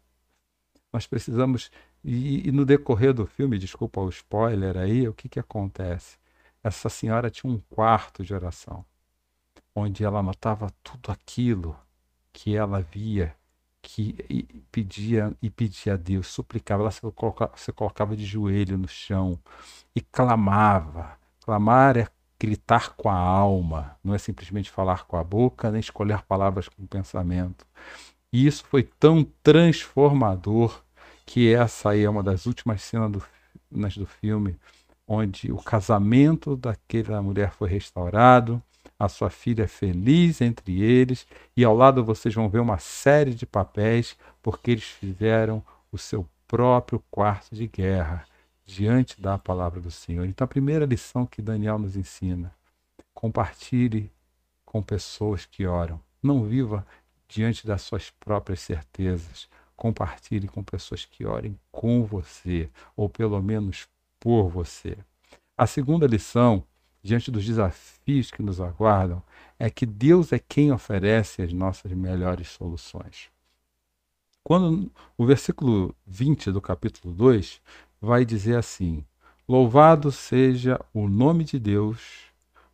Nós 0.92 1.06
precisamos 1.06 1.70
e, 2.04 2.48
e, 2.48 2.52
no 2.52 2.64
decorrer 2.64 3.12
do 3.12 3.26
filme, 3.26 3.58
desculpa 3.58 4.00
o 4.00 4.08
spoiler 4.08 4.76
aí, 4.76 5.06
o 5.06 5.12
que, 5.14 5.28
que 5.28 5.38
acontece? 5.38 6.18
Essa 6.62 6.88
senhora 6.88 7.30
tinha 7.30 7.52
um 7.52 7.58
quarto 7.70 8.24
de 8.24 8.34
oração, 8.34 8.84
onde 9.74 10.04
ela 10.04 10.20
anotava 10.20 10.70
tudo 10.82 11.10
aquilo 11.12 11.76
que 12.32 12.56
ela 12.56 12.80
via, 12.80 13.34
que 13.82 14.62
pedia 14.70 15.32
e 15.40 15.48
pedia 15.50 15.94
a 15.94 15.96
Deus, 15.96 16.28
suplicava, 16.28 16.82
ela 16.82 16.90
se 16.90 17.00
colocava, 17.00 17.52
se 17.56 17.72
colocava 17.72 18.16
de 18.16 18.24
joelho 18.24 18.76
no 18.76 18.88
chão 18.88 19.38
e 19.94 20.00
clamava. 20.00 21.18
Clamar 21.40 21.96
é 21.96 22.06
gritar 22.38 22.94
com 22.94 23.08
a 23.10 23.14
alma, 23.14 23.96
não 24.02 24.14
é 24.14 24.18
simplesmente 24.18 24.70
falar 24.70 25.04
com 25.04 25.16
a 25.16 25.24
boca, 25.24 25.70
nem 25.70 25.80
escolher 25.80 26.22
palavras 26.22 26.68
com 26.68 26.82
o 26.82 26.88
pensamento. 26.88 27.66
E 28.32 28.46
isso 28.46 28.64
foi 28.64 28.82
tão 28.82 29.24
transformador 29.42 30.82
que 31.26 31.52
essa 31.52 31.90
aí 31.90 32.04
é 32.04 32.10
uma 32.10 32.22
das 32.22 32.46
últimas 32.46 32.82
cenas 32.82 33.10
do, 33.10 33.22
do 33.70 34.06
filme, 34.06 34.56
onde 35.06 35.52
o 35.52 35.58
casamento 35.58 36.56
daquela 36.56 37.20
mulher 37.20 37.52
foi 37.52 37.68
restaurado, 37.68 38.62
a 39.00 39.08
sua 39.08 39.30
filha 39.30 39.64
é 39.64 39.66
feliz 39.66 40.40
entre 40.40 40.80
eles, 40.80 41.26
e 41.56 41.64
ao 41.64 41.74
lado 41.74 42.04
vocês 42.04 42.34
vão 42.34 42.48
ver 42.48 42.60
uma 42.60 42.78
série 42.78 43.34
de 43.34 43.46
papéis, 43.46 44.16
porque 44.42 44.70
eles 44.70 44.84
fizeram 44.84 45.64
o 45.90 45.98
seu 45.98 46.28
próprio 46.46 47.02
quarto 47.10 47.54
de 47.54 47.66
guerra 47.66 48.24
diante 48.64 49.20
da 49.20 49.36
palavra 49.38 49.80
do 49.80 49.90
Senhor. 49.90 50.24
Então, 50.26 50.44
a 50.44 50.48
primeira 50.48 50.84
lição 50.84 51.26
que 51.26 51.42
Daniel 51.42 51.78
nos 51.78 51.96
ensina: 51.96 52.54
compartilhe 53.12 54.12
com 54.64 54.80
pessoas 54.80 55.46
que 55.46 55.66
oram. 55.66 56.00
Não 56.22 56.44
viva 56.44 56.86
diante 57.26 57.66
das 57.66 57.82
suas 57.82 58.10
próprias 58.10 58.60
certezas 58.60 59.48
compartilhe 59.80 60.46
com 60.46 60.62
pessoas 60.62 61.06
que 61.06 61.24
orem 61.24 61.58
com 61.72 62.04
você, 62.04 62.68
ou 62.94 63.08
pelo 63.08 63.40
menos 63.42 63.88
por 64.20 64.50
você. 64.50 64.98
A 65.56 65.66
segunda 65.66 66.06
lição, 66.06 66.62
diante 67.02 67.30
dos 67.30 67.44
desafios 67.44 68.30
que 68.30 68.42
nos 68.42 68.60
aguardam, 68.60 69.22
é 69.58 69.68
que 69.70 69.86
Deus 69.86 70.32
é 70.32 70.38
quem 70.38 70.72
oferece 70.72 71.42
as 71.42 71.52
nossas 71.52 71.92
melhores 71.92 72.48
soluções. 72.48 73.30
Quando 74.42 74.90
o 75.16 75.26
versículo 75.26 75.94
20 76.06 76.50
do 76.50 76.60
capítulo 76.60 77.12
2 77.14 77.60
vai 78.00 78.24
dizer 78.24 78.56
assim: 78.56 79.04
Louvado 79.48 80.10
seja 80.10 80.80
o 80.94 81.08
nome 81.08 81.44
de 81.44 81.58
Deus 81.58 82.30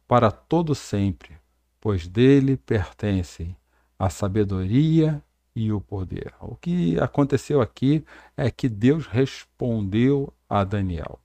para 0.07 0.31
todo 0.31 0.75
sempre, 0.75 1.37
pois 1.81 2.07
dele 2.07 2.57
pertencem 2.57 3.57
a 3.99 4.09
sabedoria 4.09 5.23
e 5.55 5.73
o 5.73 5.81
poder. 5.81 6.35
O 6.41 6.55
que 6.55 7.01
aconteceu 7.01 7.61
aqui 7.61 8.05
é 8.37 8.51
que 8.51 8.69
Deus 8.69 9.07
respondeu 9.07 10.33
a 10.49 10.63
Daniel. 10.63 11.19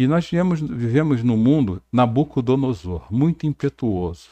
E 0.00 0.06
nós 0.06 0.30
vivemos, 0.30 1.22
no 1.22 1.36
mundo 1.36 1.82
Nabucodonosor, 1.92 3.04
muito 3.10 3.46
impetuoso. 3.46 4.30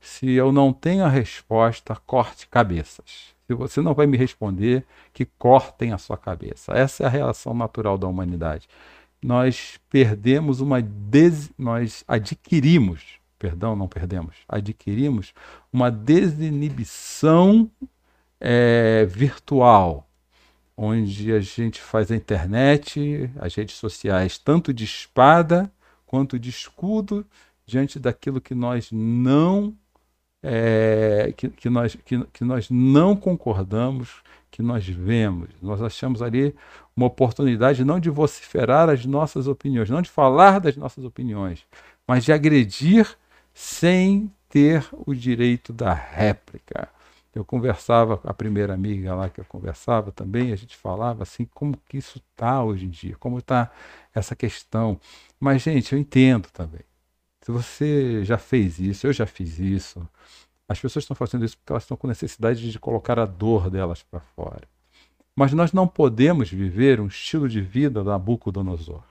Se 0.00 0.30
eu 0.30 0.52
não 0.52 0.72
tenho 0.72 1.04
a 1.04 1.08
resposta, 1.08 1.96
corte 2.06 2.46
cabeças. 2.46 3.34
Se 3.44 3.52
você 3.52 3.80
não 3.80 3.92
vai 3.92 4.06
me 4.06 4.16
responder, 4.16 4.84
que 5.12 5.24
cortem 5.24 5.92
a 5.92 5.98
sua 5.98 6.16
cabeça. 6.16 6.74
Essa 6.74 7.02
é 7.02 7.06
a 7.06 7.10
reação 7.10 7.52
natural 7.52 7.98
da 7.98 8.06
humanidade. 8.06 8.68
Nós 9.20 9.80
perdemos 9.90 10.60
uma 10.60 10.80
des... 10.80 11.50
nós 11.58 12.04
adquirimos, 12.06 13.02
perdão, 13.36 13.74
não 13.74 13.88
perdemos, 13.88 14.36
adquirimos 14.48 15.34
uma 15.72 15.90
desinibição 15.90 17.68
é, 18.40 19.06
virtual, 19.06 20.06
onde 20.82 21.30
a 21.30 21.40
gente 21.40 21.78
faz 21.78 22.10
a 22.10 22.16
internet, 22.16 23.30
as 23.38 23.54
redes 23.54 23.76
sociais, 23.76 24.38
tanto 24.38 24.72
de 24.72 24.82
espada 24.84 25.70
quanto 26.06 26.38
de 26.38 26.48
escudo, 26.48 27.26
diante 27.66 27.98
daquilo 27.98 28.40
que 28.40 28.54
nós 28.54 28.88
não 28.90 29.76
é, 30.42 31.34
que, 31.36 31.50
que, 31.50 31.68
nós, 31.68 31.94
que, 32.02 32.24
que 32.32 32.44
nós 32.44 32.70
não 32.70 33.14
concordamos, 33.14 34.22
que 34.50 34.62
nós 34.62 34.88
vemos. 34.88 35.50
Nós 35.60 35.82
achamos 35.82 36.22
ali 36.22 36.54
uma 36.96 37.08
oportunidade 37.08 37.84
não 37.84 38.00
de 38.00 38.08
vociferar 38.08 38.88
as 38.88 39.04
nossas 39.04 39.46
opiniões, 39.46 39.90
não 39.90 40.00
de 40.00 40.08
falar 40.08 40.60
das 40.60 40.78
nossas 40.78 41.04
opiniões, 41.04 41.62
mas 42.08 42.24
de 42.24 42.32
agredir 42.32 43.06
sem 43.52 44.32
ter 44.48 44.88
o 45.06 45.14
direito 45.14 45.74
da 45.74 45.92
réplica. 45.92 46.88
Eu 47.34 47.44
conversava 47.44 48.18
com 48.18 48.28
a 48.28 48.34
primeira 48.34 48.74
amiga 48.74 49.14
lá 49.14 49.28
que 49.28 49.40
eu 49.40 49.44
conversava 49.44 50.10
também, 50.10 50.52
a 50.52 50.56
gente 50.56 50.76
falava 50.76 51.22
assim, 51.22 51.44
como 51.54 51.76
que 51.88 51.96
isso 51.96 52.18
está 52.18 52.62
hoje 52.62 52.86
em 52.86 52.90
dia, 52.90 53.16
como 53.18 53.38
está 53.38 53.70
essa 54.12 54.34
questão. 54.34 54.98
Mas, 55.38 55.62
gente, 55.62 55.92
eu 55.92 55.98
entendo 55.98 56.48
também. 56.52 56.82
Se 57.40 57.52
você 57.52 58.24
já 58.24 58.36
fez 58.36 58.78
isso, 58.78 59.06
eu 59.06 59.12
já 59.12 59.26
fiz 59.26 59.58
isso, 59.58 60.06
as 60.68 60.80
pessoas 60.80 61.04
estão 61.04 61.16
fazendo 61.16 61.44
isso 61.44 61.56
porque 61.56 61.72
elas 61.72 61.84
estão 61.84 61.96
com 61.96 62.06
necessidade 62.06 62.70
de 62.70 62.78
colocar 62.78 63.18
a 63.18 63.26
dor 63.26 63.70
delas 63.70 64.02
para 64.02 64.20
fora. 64.20 64.68
Mas 65.34 65.52
nós 65.52 65.72
não 65.72 65.88
podemos 65.88 66.50
viver 66.50 67.00
um 67.00 67.06
estilo 67.06 67.48
de 67.48 67.60
vida 67.60 68.04
da 68.04 68.12
Nabucodonosor. 68.12 69.02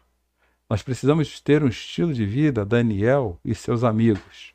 Nós 0.69 0.83
precisamos 0.83 1.41
ter 1.41 1.63
um 1.63 1.67
estilo 1.67 2.13
de 2.13 2.25
vida 2.25 2.63
Daniel 2.63 3.39
e 3.43 3.55
seus 3.55 3.83
amigos. 3.83 4.53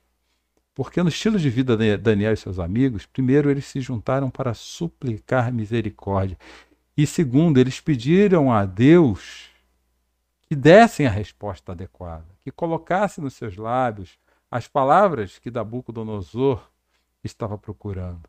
Porque 0.74 1.02
no 1.02 1.08
estilo 1.08 1.38
de 1.38 1.48
vida 1.48 1.76
de 1.76 1.96
Daniel 1.96 2.32
e 2.32 2.36
seus 2.36 2.58
amigos, 2.58 3.06
primeiro 3.06 3.50
eles 3.50 3.64
se 3.64 3.80
juntaram 3.80 4.28
para 4.28 4.52
suplicar 4.54 5.52
misericórdia. 5.52 6.36
E 6.96 7.06
segundo, 7.06 7.58
eles 7.58 7.80
pediram 7.80 8.52
a 8.52 8.64
Deus 8.64 9.50
que 10.42 10.56
dessem 10.56 11.06
a 11.06 11.10
resposta 11.10 11.72
adequada, 11.72 12.26
que 12.40 12.50
colocasse 12.50 13.20
nos 13.20 13.34
seus 13.34 13.56
lábios 13.56 14.18
as 14.50 14.68
palavras 14.68 15.38
que 15.38 15.50
Nabucodonosor 15.50 16.68
estava 17.22 17.56
procurando. 17.56 18.28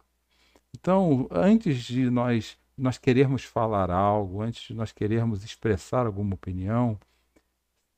Então, 0.74 1.28
antes 1.32 1.78
de 1.84 2.10
nós 2.10 2.58
nós 2.78 2.98
querermos 2.98 3.44
falar 3.44 3.90
algo, 3.90 4.42
antes 4.42 4.64
de 4.64 4.74
nós 4.74 4.92
querermos 4.92 5.44
expressar 5.44 6.06
alguma 6.06 6.36
opinião, 6.36 7.00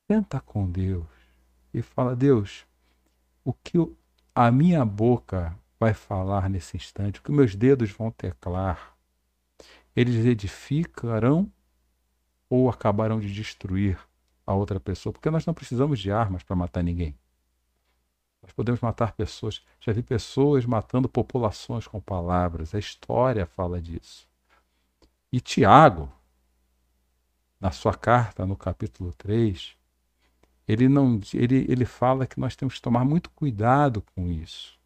senta 0.06 0.40
com 0.40 0.70
Deus 0.70 1.08
e 1.74 1.82
fala: 1.82 2.16
Deus, 2.16 2.66
o 3.44 3.54
que 3.54 3.78
a 4.40 4.52
minha 4.52 4.86
boca 4.86 5.58
vai 5.80 5.96
falar 5.96 6.48
nesse 6.48 6.78
instante, 6.78 7.20
o 7.20 7.24
que 7.24 7.32
meus 7.32 7.56
dedos 7.56 7.90
vão 7.90 8.12
teclar, 8.12 8.96
eles 9.96 10.24
edificarão 10.24 11.52
ou 12.48 12.70
acabarão 12.70 13.20
de 13.20 13.34
destruir 13.34 13.98
a 14.46 14.54
outra 14.54 14.80
pessoa? 14.80 15.12
Porque 15.12 15.32
nós 15.32 15.44
não 15.48 15.56
precisamos 15.56 16.00
de 16.00 16.12
armas 16.12 16.44
para 16.44 16.56
matar 16.56 16.84
ninguém. 16.84 17.18
Nós 18.40 18.52
podemos 18.52 18.80
matar 18.80 19.14
pessoas. 19.14 19.66
Já 19.80 19.92
vi 19.92 20.04
pessoas 20.04 20.68
matando 20.68 21.10
populações 21.10 21.88
com 21.88 22.00
palavras. 22.00 22.76
A 22.76 22.80
história 22.80 23.48
fala 23.48 23.82
disso. 23.82 24.30
E 25.32 25.42
Tiago, 25.42 26.12
na 27.60 27.72
sua 27.72 27.96
carta, 27.96 28.46
no 28.46 28.56
capítulo 28.56 29.12
3, 29.14 29.76
ele 30.68 30.90
não 30.90 31.20
ele, 31.34 31.66
ele 31.70 31.86
fala 31.86 32.28
que 32.28 32.40
nós 32.40 32.56
temos 32.56 32.76
que 32.76 32.82
tomar 32.82 33.06
muito 33.06 33.30
cuidado 33.30 34.04
com 34.16 34.28
isso 34.28 34.78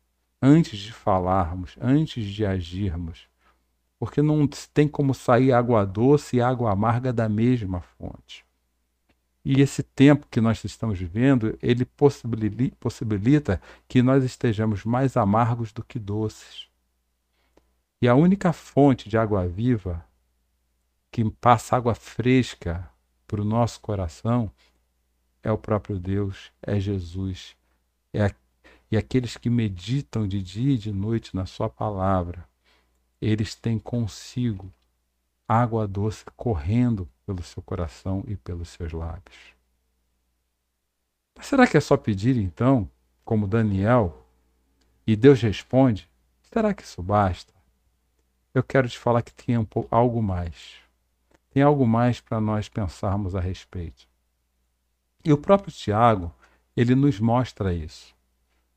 antes 0.42 0.80
de 0.80 0.92
falarmos, 0.92 1.76
antes 1.80 2.26
de 2.26 2.46
agirmos, 2.46 3.28
porque 4.00 4.22
não 4.22 4.48
tem 4.74 4.88
como 4.88 5.14
sair 5.14 5.52
água 5.52 5.86
doce 5.86 6.38
e 6.38 6.42
água 6.42 6.72
amarga 6.72 7.14
da 7.14 7.30
mesma 7.30 7.82
fonte. 7.82 8.44
E 9.46 9.62
esse 9.62 9.84
tempo 9.84 10.28
que 10.30 10.42
nós 10.42 10.64
estamos 10.64 11.00
vivendo, 11.00 11.58
ele 11.62 11.86
possibilita 12.80 13.62
que 13.88 14.02
nós 14.02 14.24
estejamos 14.24 14.84
mais 14.84 15.18
amargos 15.18 15.72
do 15.72 15.84
que 15.84 15.98
doces. 15.98 16.68
E 18.00 18.08
a 18.08 18.16
única 18.16 18.54
fonte 18.54 19.10
de 19.10 19.18
água 19.18 19.48
viva 19.48 20.06
que 21.12 21.28
passa 21.30 21.76
água 21.76 21.94
fresca 21.94 22.90
para 23.28 23.42
o 23.42 23.46
nosso 23.46 23.82
coração 23.82 24.52
é 25.44 25.52
o 25.52 25.58
próprio 25.58 26.00
Deus, 26.00 26.52
é 26.62 26.80
Jesus, 26.80 27.56
é 28.14 28.26
a, 28.26 28.36
e 28.92 28.98
aqueles 28.98 29.38
que 29.38 29.50
meditam 29.50 30.28
de 30.28 30.42
dia 30.42 30.76
e 30.76 30.78
de 30.78 30.92
noite 30.92 31.36
na 31.36 31.46
Sua 31.46 31.70
palavra, 31.70 32.48
eles 33.22 33.56
têm 33.56 33.80
consigo 33.80 34.72
água 35.48 35.88
doce 35.88 36.24
correndo 36.36 37.10
pelo 37.26 37.44
seu 37.44 37.62
coração 37.62 38.24
e 38.28 38.36
pelos 38.36 38.70
seus 38.70 38.92
lábios. 38.94 39.38
Mas 41.36 41.48
será 41.48 41.68
que 41.68 41.78
é 41.78 41.82
só 41.82 41.98
pedir 41.98 42.38
então, 42.38 42.90
como 43.24 43.48
Daniel, 43.48 44.26
e 45.06 45.16
Deus 45.16 45.42
responde? 45.42 46.10
Será 46.42 46.74
que 46.74 46.84
isso 46.84 47.02
basta? 47.02 47.54
Eu 48.54 48.64
quero 48.64 48.88
te 48.88 48.98
falar 48.98 49.22
que 49.22 49.34
tem 49.34 49.58
um 49.58 49.66
algo 49.90 50.22
mais. 50.22 50.76
Tem 51.50 51.64
algo 51.64 51.88
mais 51.88 52.20
para 52.20 52.40
nós 52.40 52.68
pensarmos 52.70 53.36
a 53.36 53.40
respeito. 53.40 54.11
E 55.24 55.32
o 55.32 55.38
próprio 55.38 55.72
Tiago, 55.74 56.34
ele 56.76 56.96
nos 56.96 57.20
mostra 57.20 57.74
isso. 57.74 58.16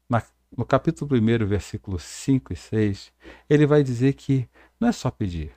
Na, 0.08 0.22
no 0.56 0.64
capítulo 0.64 1.16
1, 1.16 1.46
versículos 1.46 2.02
5 2.02 2.52
e 2.52 2.56
6, 2.56 3.12
ele 3.48 3.66
vai 3.66 3.82
dizer 3.82 4.14
que 4.14 4.48
não 4.78 4.88
é 4.88 4.92
só 4.92 5.10
pedir. 5.10 5.52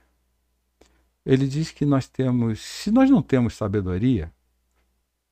Ele 1.25 1.45
diz 1.45 1.71
que 1.71 1.85
nós 1.85 2.07
temos, 2.07 2.61
se 2.61 2.89
nós 2.89 3.09
não 3.09 3.21
temos 3.21 3.55
sabedoria, 3.55 4.31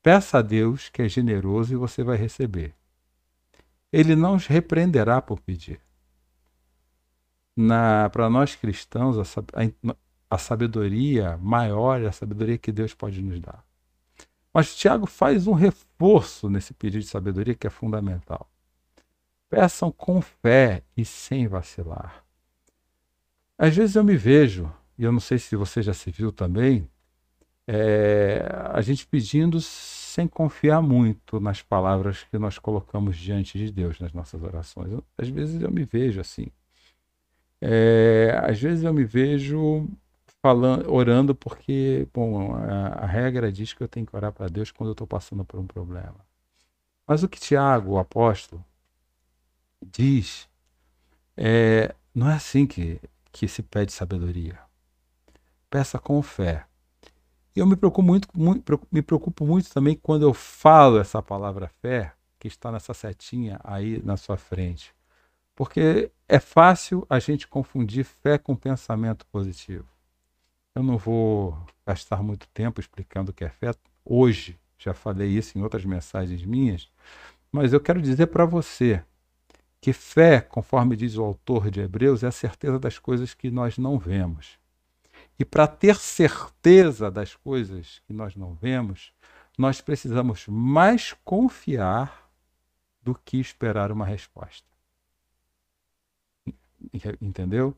peça 0.04 0.40
a 0.40 0.42
Deus 0.42 0.90
que 0.90 1.02
é 1.02 1.08
generoso 1.08 1.74
e 1.74 1.78
você 1.78 2.04
vai 2.04 2.18
receber. 2.18 2.76
Ele 3.94 4.14
não 4.16 4.36
os 4.36 4.46
repreenderá 4.46 5.22
por 5.22 5.40
pedir. 5.40 5.80
Para 8.12 8.30
nós 8.30 8.56
cristãos, 8.56 9.18
a, 9.18 9.42
a, 9.54 9.96
a 10.30 10.38
sabedoria 10.38 11.38
maior 11.38 12.02
é 12.02 12.08
a 12.08 12.12
sabedoria 12.12 12.58
que 12.58 12.74
Deus 12.74 12.94
pode 12.94 13.22
nos 13.22 13.40
dar. 13.40 13.64
Mas 14.56 14.74
Tiago 14.74 15.06
faz 15.06 15.48
um 15.48 15.52
reforço 15.52 16.50
nesse 16.50 16.74
pedido 16.74 17.02
de 17.02 17.10
sabedoria 17.10 17.54
que 17.54 17.68
é 17.68 17.70
fundamental. 17.70 18.50
Peçam 19.50 19.92
com 19.92 20.22
fé 20.22 20.82
e 20.96 21.04
sem 21.04 21.46
vacilar. 21.46 22.24
Às 23.58 23.76
vezes 23.76 23.98
eu 23.98 24.04
me 24.06 24.16
vejo, 24.16 24.72
e 24.98 25.04
eu 25.04 25.12
não 25.12 25.20
sei 25.20 25.40
se 25.40 25.58
você 25.58 25.82
já 25.82 25.94
se 25.94 26.10
viu 26.10 26.32
também, 26.32 26.90
é, 27.68 28.48
a 28.72 28.80
gente 28.80 29.06
pedindo 29.06 29.60
sem 29.60 30.26
confiar 30.26 30.82
muito 30.82 31.38
nas 31.42 31.62
palavras 31.62 32.24
que 32.24 32.38
nós 32.38 32.58
colocamos 32.58 33.18
diante 33.18 33.58
de 33.58 33.70
Deus 33.70 34.00
nas 34.00 34.14
nossas 34.14 34.42
orações. 34.42 34.98
Às 35.18 35.28
vezes 35.28 35.62
eu 35.62 35.70
me 35.70 35.84
vejo 35.84 36.22
assim. 36.22 36.48
É, 37.60 38.40
às 38.42 38.58
vezes 38.62 38.86
eu 38.86 38.94
me 38.94 39.04
vejo 39.04 39.86
falando, 40.46 40.94
orando 40.94 41.34
porque, 41.34 42.08
bom, 42.14 42.54
a, 42.56 42.90
a 42.90 43.06
regra 43.08 43.52
diz 43.52 43.74
que 43.74 43.82
eu 43.82 43.88
tenho 43.88 44.06
que 44.06 44.16
orar 44.16 44.32
para 44.32 44.48
Deus 44.48 44.70
quando 44.70 44.90
eu 44.90 44.92
estou 44.92 45.08
passando 45.08 45.44
por 45.44 45.60
um 45.60 45.66
problema. 45.66 46.24
Mas 47.08 47.24
o 47.24 47.28
que 47.28 47.40
Tiago, 47.40 47.94
o 47.94 47.98
apóstolo, 47.98 48.64
diz 49.82 50.48
é, 51.36 51.96
não 52.14 52.30
é 52.30 52.36
assim 52.36 52.68
que, 52.68 53.02
que 53.32 53.48
se 53.48 53.64
pede 53.64 53.92
sabedoria. 53.92 54.60
Peça 55.68 55.98
com 55.98 56.22
fé. 56.22 56.68
E 57.56 57.60
eu 57.60 57.66
me 57.66 57.76
preocupo 57.76 58.04
muito, 58.04 58.28
muito, 58.36 58.88
me 58.92 59.02
preocupo 59.02 59.48
muito 59.48 59.74
também 59.74 59.96
quando 59.96 60.22
eu 60.22 60.34
falo 60.34 61.00
essa 61.00 61.24
palavra 61.24 61.72
fé, 61.82 62.14
que 62.38 62.48
está 62.48 62.72
nessa 62.72 62.94
setinha 62.94 63.60
aí 63.64 64.00
na 64.04 64.16
sua 64.16 64.38
frente. 64.38 64.94
Porque 65.56 66.12
é 66.30 66.38
fácil 66.40 67.04
a 67.10 67.18
gente 67.18 67.48
confundir 67.48 68.06
fé 68.06 68.38
com 68.38 68.56
pensamento 68.56 69.26
positivo. 69.26 69.95
Eu 70.76 70.84
não 70.84 70.98
vou 70.98 71.58
gastar 71.88 72.22
muito 72.22 72.48
tempo 72.50 72.82
explicando 72.82 73.32
o 73.32 73.34
que 73.34 73.46
é 73.46 73.50
fé. 73.50 73.74
Hoje 74.04 74.60
já 74.78 74.94
falei 74.94 75.30
isso 75.30 75.58
em 75.58 75.62
outras 75.64 75.86
mensagens 75.86 76.44
minhas, 76.44 76.92
mas 77.50 77.72
eu 77.72 77.80
quero 77.80 78.02
dizer 78.02 78.28
para 78.28 78.46
você 78.46 79.02
que 79.80 79.94
fé, 79.94 80.42
conforme 80.42 80.98
diz 80.98 81.16
o 81.16 81.24
autor 81.24 81.72
de 81.72 81.80
Hebreus, 81.80 82.24
é 82.24 82.28
a 82.28 82.32
certeza 82.32 82.78
das 82.78 83.00
coisas 83.00 83.34
que 83.34 83.50
nós 83.50 83.78
não 83.78 83.98
vemos. 83.98 84.60
E 85.40 85.46
para 85.46 85.66
ter 85.66 85.96
certeza 85.96 87.10
das 87.10 87.36
coisas 87.36 88.02
que 88.06 88.12
nós 88.12 88.36
não 88.36 88.54
vemos, 88.54 89.14
nós 89.58 89.80
precisamos 89.80 90.46
mais 90.48 91.14
confiar 91.24 92.30
do 93.02 93.16
que 93.16 93.40
esperar 93.40 93.92
uma 93.92 94.06
resposta. 94.06 94.68
Entendeu? 97.22 97.78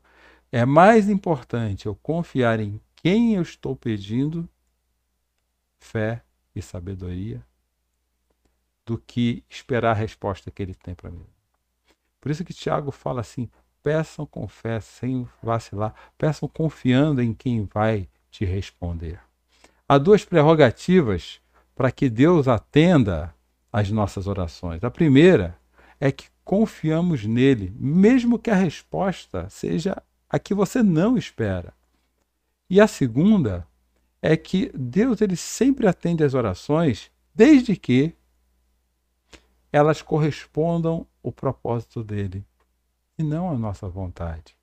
É 0.50 0.64
mais 0.64 1.08
importante 1.08 1.86
eu 1.86 1.94
confiar 1.94 2.58
em 2.58 2.80
quem 3.02 3.34
eu 3.34 3.42
estou 3.42 3.76
pedindo 3.76 4.48
fé 5.78 6.22
e 6.54 6.60
sabedoria 6.60 7.44
do 8.84 8.98
que 8.98 9.44
esperar 9.48 9.92
a 9.92 9.94
resposta 9.94 10.50
que 10.50 10.62
ele 10.62 10.74
tem 10.74 10.94
para 10.94 11.10
mim. 11.10 11.26
Por 12.20 12.30
isso 12.30 12.44
que 12.44 12.52
Tiago 12.52 12.90
fala 12.90 13.20
assim: 13.20 13.48
peçam 13.82 14.26
com 14.26 14.48
fé, 14.48 14.80
sem 14.80 15.28
vacilar, 15.42 15.94
peçam 16.16 16.48
confiando 16.48 17.22
em 17.22 17.32
quem 17.32 17.64
vai 17.64 18.08
te 18.30 18.44
responder. 18.44 19.20
Há 19.88 19.96
duas 19.96 20.24
prerrogativas 20.24 21.40
para 21.74 21.92
que 21.92 22.10
Deus 22.10 22.48
atenda 22.48 23.34
às 23.72 23.90
nossas 23.90 24.26
orações. 24.26 24.82
A 24.82 24.90
primeira 24.90 25.56
é 26.00 26.10
que 26.10 26.28
confiamos 26.44 27.24
nele, 27.24 27.72
mesmo 27.78 28.38
que 28.38 28.50
a 28.50 28.54
resposta 28.54 29.48
seja 29.48 30.02
a 30.28 30.38
que 30.38 30.52
você 30.52 30.82
não 30.82 31.16
espera. 31.16 31.77
E 32.70 32.80
a 32.80 32.86
segunda 32.86 33.66
é 34.20 34.36
que 34.36 34.70
Deus 34.74 35.20
ele 35.20 35.36
sempre 35.36 35.86
atende 35.86 36.22
às 36.22 36.34
orações 36.34 37.10
desde 37.34 37.76
que 37.76 38.14
elas 39.72 40.02
correspondam 40.02 41.06
ao 41.22 41.32
propósito 41.32 42.02
dele 42.02 42.44
e 43.18 43.22
não 43.22 43.50
à 43.50 43.56
nossa 43.56 43.88
vontade. 43.88 44.56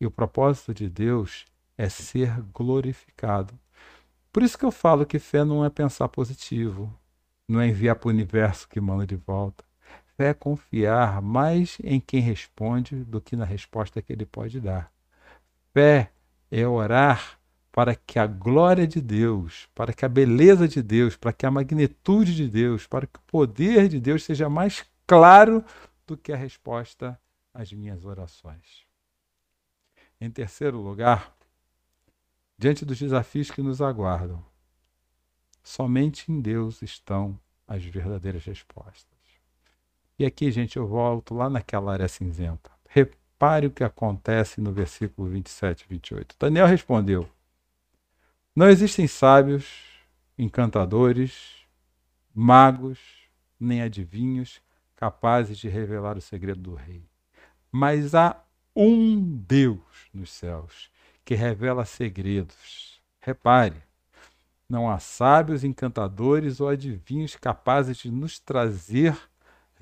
E 0.00 0.06
o 0.06 0.10
propósito 0.10 0.74
de 0.74 0.88
Deus 0.88 1.46
é 1.76 1.88
ser 1.88 2.40
glorificado. 2.52 3.58
Por 4.32 4.42
isso 4.42 4.58
que 4.58 4.64
eu 4.64 4.72
falo 4.72 5.06
que 5.06 5.18
fé 5.18 5.44
não 5.44 5.64
é 5.64 5.70
pensar 5.70 6.08
positivo, 6.08 6.92
não 7.48 7.60
é 7.60 7.68
enviar 7.68 7.96
para 7.96 8.08
o 8.08 8.10
universo 8.10 8.68
que 8.68 8.80
manda 8.80 9.06
de 9.06 9.16
volta. 9.16 9.64
Fé 10.16 10.30
é 10.30 10.34
confiar 10.34 11.20
mais 11.20 11.78
em 11.82 12.00
quem 12.00 12.20
responde 12.20 12.96
do 13.04 13.20
que 13.20 13.36
na 13.36 13.44
resposta 13.44 14.00
que 14.00 14.12
ele 14.12 14.26
pode 14.26 14.60
dar. 14.60 14.92
Fé 15.72 16.10
é 16.50 16.66
orar 16.66 17.38
para 17.70 17.96
que 17.96 18.18
a 18.18 18.26
glória 18.26 18.86
de 18.86 19.00
Deus, 19.00 19.68
para 19.74 19.92
que 19.92 20.04
a 20.04 20.08
beleza 20.08 20.68
de 20.68 20.80
Deus, 20.80 21.16
para 21.16 21.32
que 21.32 21.44
a 21.44 21.50
magnitude 21.50 22.34
de 22.34 22.48
Deus, 22.48 22.86
para 22.86 23.06
que 23.06 23.18
o 23.18 23.22
poder 23.22 23.88
de 23.88 23.98
Deus 23.98 24.22
seja 24.22 24.48
mais 24.48 24.84
claro 25.06 25.64
do 26.06 26.16
que 26.16 26.32
a 26.32 26.36
resposta 26.36 27.20
às 27.52 27.72
minhas 27.72 28.04
orações. 28.04 28.86
Em 30.20 30.30
terceiro 30.30 30.78
lugar, 30.80 31.36
diante 32.56 32.84
dos 32.84 32.98
desafios 32.98 33.50
que 33.50 33.60
nos 33.60 33.82
aguardam, 33.82 34.44
somente 35.62 36.30
em 36.30 36.40
Deus 36.40 36.80
estão 36.80 37.38
as 37.66 37.84
verdadeiras 37.84 38.44
respostas. 38.44 39.18
E 40.16 40.24
aqui, 40.24 40.50
gente, 40.52 40.76
eu 40.76 40.86
volto 40.86 41.34
lá 41.34 41.50
naquela 41.50 41.92
área 41.92 42.06
cinzenta. 42.06 42.70
Repare 43.44 43.66
o 43.66 43.70
que 43.70 43.84
acontece 43.84 44.58
no 44.58 44.72
versículo 44.72 45.28
27 45.28 45.82
e 45.82 45.88
28. 45.90 46.34
Daniel 46.38 46.66
respondeu: 46.66 47.28
Não 48.56 48.70
existem 48.70 49.06
sábios, 49.06 49.66
encantadores, 50.38 51.58
magos, 52.34 52.98
nem 53.60 53.82
adivinhos 53.82 54.62
capazes 54.96 55.58
de 55.58 55.68
revelar 55.68 56.16
o 56.16 56.22
segredo 56.22 56.62
do 56.62 56.74
rei. 56.74 57.04
Mas 57.70 58.14
há 58.14 58.42
um 58.74 59.20
Deus 59.46 60.08
nos 60.14 60.32
céus 60.32 60.90
que 61.22 61.34
revela 61.34 61.84
segredos. 61.84 62.98
Repare, 63.20 63.76
não 64.66 64.90
há 64.90 64.98
sábios, 64.98 65.64
encantadores 65.64 66.62
ou 66.62 66.68
adivinhos 66.70 67.36
capazes 67.36 67.98
de 67.98 68.10
nos 68.10 68.38
trazer 68.38 69.14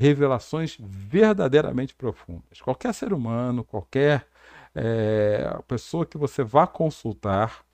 revelações 0.02 0.76
verdadeiramente 0.80 1.94
profundas. 1.94 2.60
Qualquer 2.60 2.92
ser 2.92 3.12
humano, 3.12 3.62
qualquer 3.62 4.26
é, 4.74 5.56
pessoa 5.68 6.04
que 6.04 6.18
você 6.18 6.42
vá 6.42 6.66
consultar, 6.66 7.64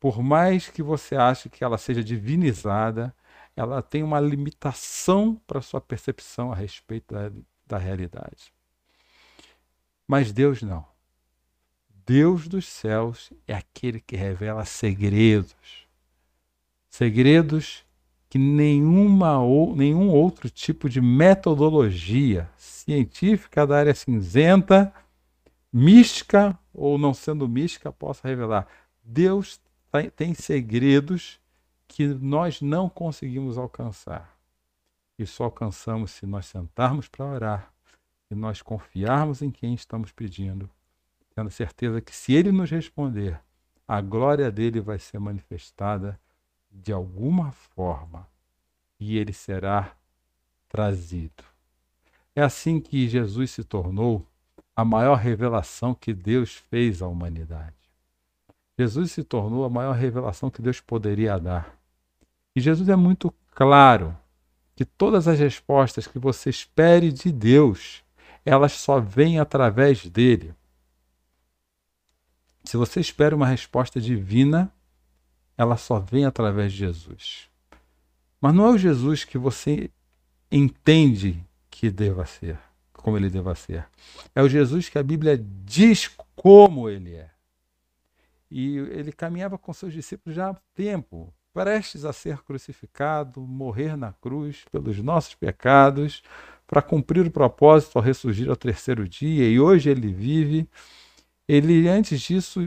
por 0.00 0.20
mais 0.20 0.68
que 0.68 0.82
você 0.82 1.14
ache 1.14 1.48
que 1.48 1.62
ela 1.62 1.78
seja 1.78 2.02
divinizada, 2.02 3.14
ela 3.56 3.80
tem 3.80 4.02
uma 4.02 4.18
limitação 4.18 5.40
para 5.46 5.62
sua 5.62 5.80
percepção 5.80 6.50
a 6.50 6.56
respeito 6.56 7.14
da, 7.14 7.30
da 7.64 7.78
realidade. 7.78 8.52
Mas 10.08 10.32
Deus 10.32 10.60
não. 10.60 10.84
Deus 12.04 12.48
dos 12.48 12.66
céus 12.66 13.32
é 13.46 13.54
aquele 13.54 14.00
que 14.00 14.16
revela 14.16 14.64
segredos. 14.64 15.86
Segredos 16.90 17.84
que 18.34 18.38
nenhuma 18.40 19.38
ou, 19.38 19.76
nenhum 19.76 20.10
outro 20.10 20.50
tipo 20.50 20.88
de 20.88 21.00
metodologia 21.00 22.50
científica 22.56 23.64
da 23.64 23.78
área 23.78 23.94
cinzenta, 23.94 24.92
mística 25.72 26.58
ou 26.72 26.98
não 26.98 27.14
sendo 27.14 27.48
mística, 27.48 27.92
possa 27.92 28.26
revelar. 28.26 28.66
Deus 29.04 29.60
tem 30.16 30.34
segredos 30.34 31.38
que 31.86 32.08
nós 32.08 32.60
não 32.60 32.88
conseguimos 32.88 33.56
alcançar. 33.56 34.36
E 35.16 35.24
só 35.24 35.44
alcançamos 35.44 36.10
se 36.10 36.26
nós 36.26 36.46
sentarmos 36.46 37.06
para 37.06 37.24
orar 37.24 37.72
e 38.28 38.34
nós 38.34 38.60
confiarmos 38.60 39.42
em 39.42 39.50
quem 39.52 39.74
estamos 39.74 40.10
pedindo, 40.10 40.68
tendo 41.36 41.52
certeza 41.52 42.00
que 42.00 42.12
se 42.12 42.32
ele 42.32 42.50
nos 42.50 42.68
responder, 42.68 43.40
a 43.86 44.00
glória 44.00 44.50
dele 44.50 44.80
vai 44.80 44.98
ser 44.98 45.20
manifestada 45.20 46.18
de 46.74 46.92
alguma 46.92 47.52
forma 47.52 48.26
e 48.98 49.16
ele 49.16 49.32
será 49.32 49.94
trazido. 50.68 51.44
É 52.34 52.42
assim 52.42 52.80
que 52.80 53.08
Jesus 53.08 53.52
se 53.52 53.62
tornou 53.62 54.26
a 54.74 54.84
maior 54.84 55.14
revelação 55.14 55.94
que 55.94 56.12
Deus 56.12 56.54
fez 56.54 57.00
à 57.00 57.06
humanidade. 57.06 57.74
Jesus 58.76 59.12
se 59.12 59.22
tornou 59.22 59.64
a 59.64 59.70
maior 59.70 59.92
revelação 59.92 60.50
que 60.50 60.60
Deus 60.60 60.80
poderia 60.80 61.38
dar. 61.38 61.78
E 62.56 62.60
Jesus 62.60 62.88
é 62.88 62.96
muito 62.96 63.32
claro 63.54 64.16
que 64.74 64.84
todas 64.84 65.28
as 65.28 65.38
respostas 65.38 66.08
que 66.08 66.18
você 66.18 66.50
espere 66.50 67.12
de 67.12 67.30
Deus, 67.30 68.02
elas 68.44 68.72
só 68.72 68.98
vêm 68.98 69.38
através 69.38 70.04
dele. 70.06 70.52
Se 72.64 72.76
você 72.76 72.98
espera 72.98 73.36
uma 73.36 73.46
resposta 73.46 74.00
divina, 74.00 74.72
ela 75.56 75.76
só 75.76 75.98
vem 75.98 76.24
através 76.24 76.72
de 76.72 76.78
Jesus. 76.78 77.48
Mas 78.40 78.54
não 78.54 78.66
é 78.66 78.70
o 78.70 78.78
Jesus 78.78 79.24
que 79.24 79.38
você 79.38 79.90
entende 80.50 81.42
que 81.70 81.90
deva 81.90 82.26
ser, 82.26 82.58
como 82.92 83.16
ele 83.16 83.30
deva 83.30 83.54
ser. 83.54 83.86
É 84.34 84.42
o 84.42 84.48
Jesus 84.48 84.88
que 84.88 84.98
a 84.98 85.02
Bíblia 85.02 85.38
diz 85.38 86.10
como 86.36 86.88
ele 86.88 87.14
é. 87.14 87.30
E 88.50 88.76
ele 88.76 89.12
caminhava 89.12 89.58
com 89.58 89.72
seus 89.72 89.92
discípulos 89.92 90.36
já 90.36 90.50
há 90.50 90.56
tempo, 90.74 91.32
prestes 91.52 92.04
a 92.04 92.12
ser 92.12 92.42
crucificado, 92.42 93.40
morrer 93.40 93.96
na 93.96 94.12
cruz 94.12 94.64
pelos 94.70 94.98
nossos 94.98 95.34
pecados, 95.34 96.22
para 96.66 96.82
cumprir 96.82 97.26
o 97.26 97.30
propósito 97.30 97.96
ao 97.96 98.02
ressurgir 98.04 98.48
ao 98.48 98.56
terceiro 98.56 99.08
dia. 99.08 99.48
E 99.48 99.58
hoje 99.58 99.90
ele 99.90 100.12
vive. 100.12 100.68
Ele, 101.48 101.88
antes 101.88 102.20
disso, 102.20 102.60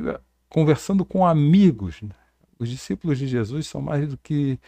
conversando 0.50 1.06
com 1.06 1.26
amigos. 1.26 2.02
Né? 2.02 2.10
Os 2.60 2.70
discípulos 2.70 3.18
de 3.18 3.28
Jesus 3.28 3.68
são 3.68 3.82
mais 3.82 4.08
do 4.08 4.18
que 4.18 4.60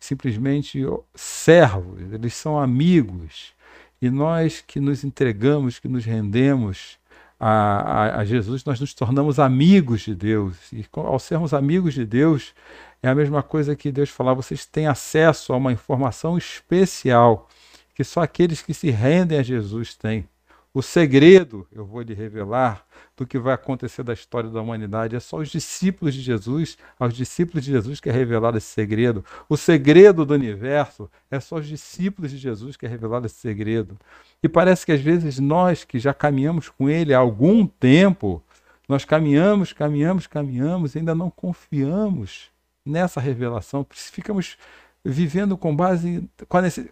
simplesmente 0.00 0.82
servos, 1.14 2.12
eles 2.12 2.34
são 2.34 2.58
amigos. 2.58 3.54
E 4.00 4.10
nós 4.10 4.62
que 4.66 4.78
nos 4.78 5.04
entregamos, 5.04 5.78
que 5.78 5.88
nos 5.88 6.04
rendemos 6.04 6.98
a, 7.40 7.48
a, 7.48 8.20
a, 8.20 8.24
Jesus, 8.24 8.64
nós 8.64 8.78
nos 8.78 8.92
tornamos 8.92 9.38
amigos 9.38 10.02
de 10.02 10.14
Deus. 10.14 10.56
E 10.72 10.84
ao 10.92 11.18
sermos 11.18 11.54
amigos 11.54 11.94
de 11.94 12.04
Deus, 12.04 12.54
é 13.02 13.08
a 13.08 13.14
mesma 13.14 13.42
coisa 13.42 13.76
que 13.76 13.92
Deus 13.92 14.10
falar: 14.10 14.34
vocês 14.34 14.66
têm 14.66 14.86
acesso 14.86 15.52
a 15.52 15.56
uma 15.56 15.72
informação 15.72 16.36
especial 16.36 17.48
que 17.94 18.04
só 18.04 18.20
aqueles 18.20 18.60
que 18.60 18.74
se 18.74 18.90
rendem 18.90 19.38
a 19.38 19.42
Jesus 19.42 19.94
têm. 19.94 20.28
O 20.76 20.82
segredo, 20.82 21.66
eu 21.72 21.86
vou 21.86 22.02
lhe 22.02 22.12
revelar, 22.12 22.84
do 23.16 23.26
que 23.26 23.38
vai 23.38 23.54
acontecer 23.54 24.02
da 24.02 24.12
história 24.12 24.50
da 24.50 24.60
humanidade. 24.60 25.16
É 25.16 25.20
só 25.20 25.38
os 25.38 25.48
discípulos 25.48 26.12
de 26.12 26.20
Jesus, 26.20 26.76
aos 26.98 27.14
discípulos 27.14 27.64
de 27.64 27.70
Jesus 27.70 27.98
que 27.98 28.10
é 28.10 28.12
revelado 28.12 28.58
esse 28.58 28.66
segredo. 28.66 29.24
O 29.48 29.56
segredo 29.56 30.26
do 30.26 30.34
universo 30.34 31.10
é 31.30 31.40
só 31.40 31.56
os 31.56 31.66
discípulos 31.66 32.30
de 32.30 32.36
Jesus 32.36 32.76
que 32.76 32.84
é 32.84 32.88
revelado 32.90 33.24
esse 33.24 33.36
segredo. 33.36 33.96
E 34.42 34.50
parece 34.50 34.84
que 34.84 34.92
às 34.92 35.00
vezes 35.00 35.38
nós 35.38 35.82
que 35.82 35.98
já 35.98 36.12
caminhamos 36.12 36.68
com 36.68 36.90
ele 36.90 37.14
há 37.14 37.18
algum 37.20 37.66
tempo, 37.66 38.42
nós 38.86 39.02
caminhamos, 39.02 39.72
caminhamos, 39.72 40.26
caminhamos, 40.26 40.94
ainda 40.94 41.14
não 41.14 41.30
confiamos 41.30 42.50
nessa 42.84 43.18
revelação. 43.18 43.86
Ficamos 43.88 44.58
vivendo 45.02 45.56
com 45.56 45.74
base, 45.74 46.28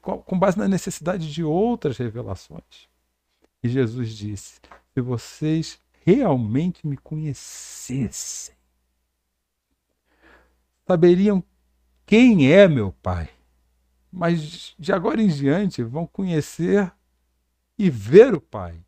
com 0.01 0.39
base 0.39 0.59
na 0.59 0.67
necessidade 0.67 1.31
de 1.31 1.45
outras 1.45 1.99
revelações. 1.99 2.94
E 3.65 3.69
Jesus 3.71 4.11
disse: 4.11 4.61
se 4.93 5.01
vocês 5.01 5.81
realmente 6.05 6.87
me 6.87 6.99
conhecessem, 6.99 8.55
saberiam 10.87 11.43
quem 12.05 12.53
é 12.53 12.69
meu 12.69 12.93
Pai. 12.93 13.31
Mas 14.13 14.75
de 14.79 14.93
agora 14.93 15.23
em 15.23 15.29
diante 15.29 15.83
vão 15.83 16.07
conhecer 16.07 16.93
e 17.79 17.89
ver 17.89 18.35
o 18.35 18.41
Pai. 18.41 18.85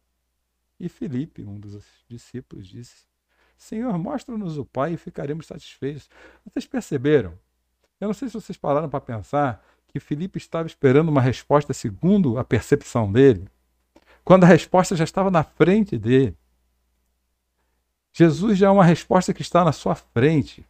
E 0.79 0.91
Felipe, 0.91 1.43
um 1.43 1.59
dos 1.59 1.83
discípulos, 2.07 2.69
disse: 2.69 3.07
Senhor, 3.57 3.97
mostra-nos 3.99 4.59
o 4.59 4.65
Pai 4.67 4.93
e 4.93 4.99
ficaremos 4.99 5.47
satisfeitos. 5.47 6.11
Vocês 6.45 6.67
perceberam? 6.67 7.33
Eu 7.99 8.09
não 8.09 8.15
sei 8.15 8.29
se 8.29 8.35
vocês 8.35 8.59
pararam 8.59 8.91
para 8.91 9.01
pensar 9.01 9.67
que 9.89 9.99
Felipe 9.99 10.37
estava 10.37 10.69
esperando 10.69 11.09
uma 11.09 11.23
resposta 11.23 11.73
segundo 11.73 12.39
a 12.39 12.45
percepção 12.45 13.11
dele 13.11 13.49
quando 14.27 14.43
a 14.43 14.49
resposta 14.49 14.97
já 14.97 15.05
estava 15.05 15.31
na 15.31 15.45
frente 15.45 15.97
dele. 15.97 16.37
Jesus 18.13 18.59
já 18.59 18.67
é 18.67 18.71
uma 18.71 18.85
resposta 18.85 19.33
que 19.33 19.41
está 19.41 19.65
na 19.65 19.71
sua 19.71 19.95
frente. 19.95 20.67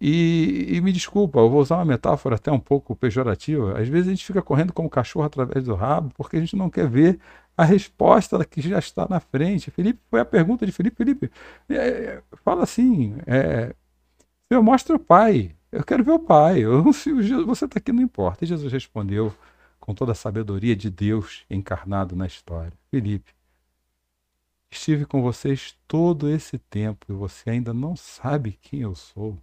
E, 0.00 0.68
e, 0.68 0.80
me 0.80 0.92
desculpa, 0.92 1.40
eu 1.40 1.50
vou 1.50 1.60
usar 1.60 1.76
uma 1.76 1.84
metáfora 1.84 2.36
até 2.36 2.52
um 2.52 2.60
pouco 2.60 2.94
pejorativa. 2.94 3.76
Às 3.76 3.88
vezes 3.88 4.06
a 4.06 4.10
gente 4.10 4.24
fica 4.24 4.40
correndo 4.40 4.72
como 4.72 4.88
cachorro 4.88 5.24
através 5.24 5.64
do 5.64 5.74
rabo 5.74 6.12
porque 6.16 6.36
a 6.36 6.40
gente 6.40 6.54
não 6.54 6.70
quer 6.70 6.88
ver 6.88 7.18
a 7.56 7.64
resposta 7.64 8.44
que 8.44 8.60
já 8.60 8.78
está 8.78 9.08
na 9.10 9.18
frente. 9.18 9.72
Felipe, 9.72 9.98
foi 10.08 10.20
a 10.20 10.24
pergunta 10.24 10.64
de 10.64 10.70
Felipe. 10.70 10.96
Felipe, 10.96 11.32
é, 11.68 12.22
fala 12.44 12.62
assim: 12.62 13.16
é, 13.26 13.74
Senhor, 14.48 14.62
mostra 14.62 14.94
o 14.94 15.00
Pai. 15.00 15.56
Eu 15.72 15.82
quero 15.82 16.04
ver 16.04 16.12
o 16.12 16.20
Pai. 16.20 16.60
Eu, 16.60 16.84
você 16.84 17.10
está 17.64 17.78
aqui, 17.78 17.90
não 17.90 18.02
importa. 18.02 18.44
E 18.44 18.46
Jesus 18.46 18.72
respondeu: 18.72 19.34
com 19.84 19.94
toda 19.94 20.12
a 20.12 20.14
sabedoria 20.14 20.74
de 20.74 20.88
Deus 20.88 21.44
encarnado 21.50 22.16
na 22.16 22.26
história. 22.26 22.72
Felipe, 22.90 23.34
estive 24.70 25.04
com 25.04 25.20
vocês 25.20 25.78
todo 25.86 26.26
esse 26.26 26.56
tempo 26.56 27.04
e 27.10 27.12
você 27.12 27.50
ainda 27.50 27.74
não 27.74 27.94
sabe 27.94 28.58
quem 28.62 28.80
eu 28.80 28.94
sou. 28.94 29.38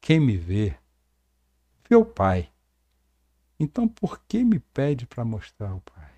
Quem 0.00 0.18
me 0.18 0.38
vê, 0.38 0.74
vê 1.86 1.96
o 1.96 2.04
Pai. 2.06 2.50
Então 3.60 3.86
por 3.86 4.18
que 4.20 4.42
me 4.42 4.58
pede 4.58 5.06
para 5.06 5.22
mostrar 5.22 5.74
o 5.74 5.82
Pai? 5.82 6.10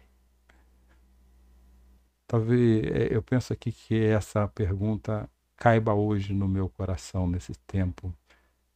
Talvez 2.24 2.84
é, 2.84 3.16
eu 3.16 3.20
penso 3.20 3.52
aqui 3.52 3.72
que 3.72 4.00
essa 4.00 4.46
pergunta 4.46 5.28
caiba 5.57 5.92
hoje 5.92 6.32
no 6.32 6.46
meu 6.46 6.68
coração 6.68 7.26
nesse 7.26 7.52
tempo 7.66 8.14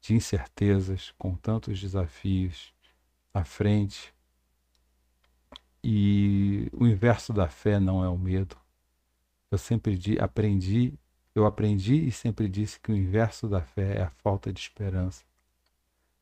de 0.00 0.16
incertezas, 0.16 1.14
com 1.16 1.36
tantos 1.36 1.80
desafios, 1.80 2.74
à 3.32 3.44
frente. 3.44 4.14
E 5.82 6.68
o 6.72 6.86
inverso 6.86 7.32
da 7.32 7.48
fé 7.48 7.80
não 7.80 8.04
é 8.04 8.08
o 8.08 8.18
medo. 8.18 8.56
Eu 9.50 9.58
sempre 9.58 9.98
aprendi, 10.20 10.94
eu 11.34 11.46
aprendi 11.46 12.06
e 12.06 12.12
sempre 12.12 12.48
disse 12.48 12.78
que 12.78 12.92
o 12.92 12.96
inverso 12.96 13.48
da 13.48 13.60
fé 13.60 13.98
é 13.98 14.02
a 14.02 14.10
falta 14.10 14.52
de 14.52 14.60
esperança 14.60 15.24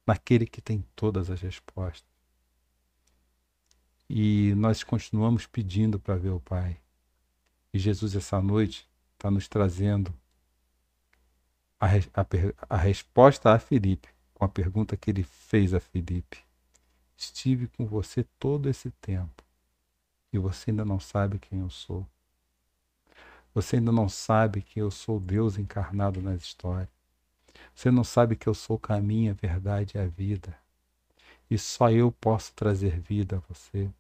naquele 0.06 0.46
que 0.46 0.62
tem 0.62 0.82
todas 0.96 1.28
as 1.30 1.40
respostas. 1.42 2.08
E 4.08 4.54
nós 4.56 4.82
continuamos 4.82 5.46
pedindo 5.46 6.00
para 6.00 6.16
ver 6.16 6.30
o 6.30 6.40
Pai. 6.40 6.80
E 7.74 7.78
Jesus, 7.78 8.16
essa 8.16 8.40
noite, 8.40 8.88
está 9.12 9.30
nos 9.30 9.46
trazendo 9.46 10.14
a, 11.78 11.88
a, 11.88 12.26
a 12.70 12.76
resposta 12.78 13.52
a 13.52 13.58
Felipe, 13.58 14.08
com 14.32 14.46
a 14.46 14.48
pergunta 14.48 14.96
que 14.96 15.10
ele 15.10 15.22
fez 15.22 15.74
a 15.74 15.80
Felipe. 15.80 16.47
Estive 17.18 17.66
com 17.66 17.84
você 17.84 18.24
todo 18.38 18.68
esse 18.68 18.92
tempo 18.92 19.42
e 20.32 20.38
você 20.38 20.70
ainda 20.70 20.84
não 20.84 21.00
sabe 21.00 21.40
quem 21.40 21.58
eu 21.58 21.68
sou. 21.68 22.06
Você 23.52 23.74
ainda 23.74 23.90
não 23.90 24.08
sabe 24.08 24.62
que 24.62 24.80
eu 24.80 24.88
sou 24.88 25.18
Deus 25.18 25.58
encarnado 25.58 26.22
nas 26.22 26.40
histórias. 26.42 26.88
Você 27.74 27.90
não 27.90 28.04
sabe 28.04 28.36
que 28.36 28.48
eu 28.48 28.54
sou 28.54 28.76
o 28.76 28.80
caminho, 28.80 29.32
a 29.32 29.34
verdade 29.34 29.96
e 29.96 30.00
a 30.00 30.06
vida. 30.06 30.56
E 31.50 31.58
só 31.58 31.90
eu 31.90 32.12
posso 32.12 32.52
trazer 32.54 33.00
vida 33.00 33.38
a 33.38 33.52
você. 33.52 33.90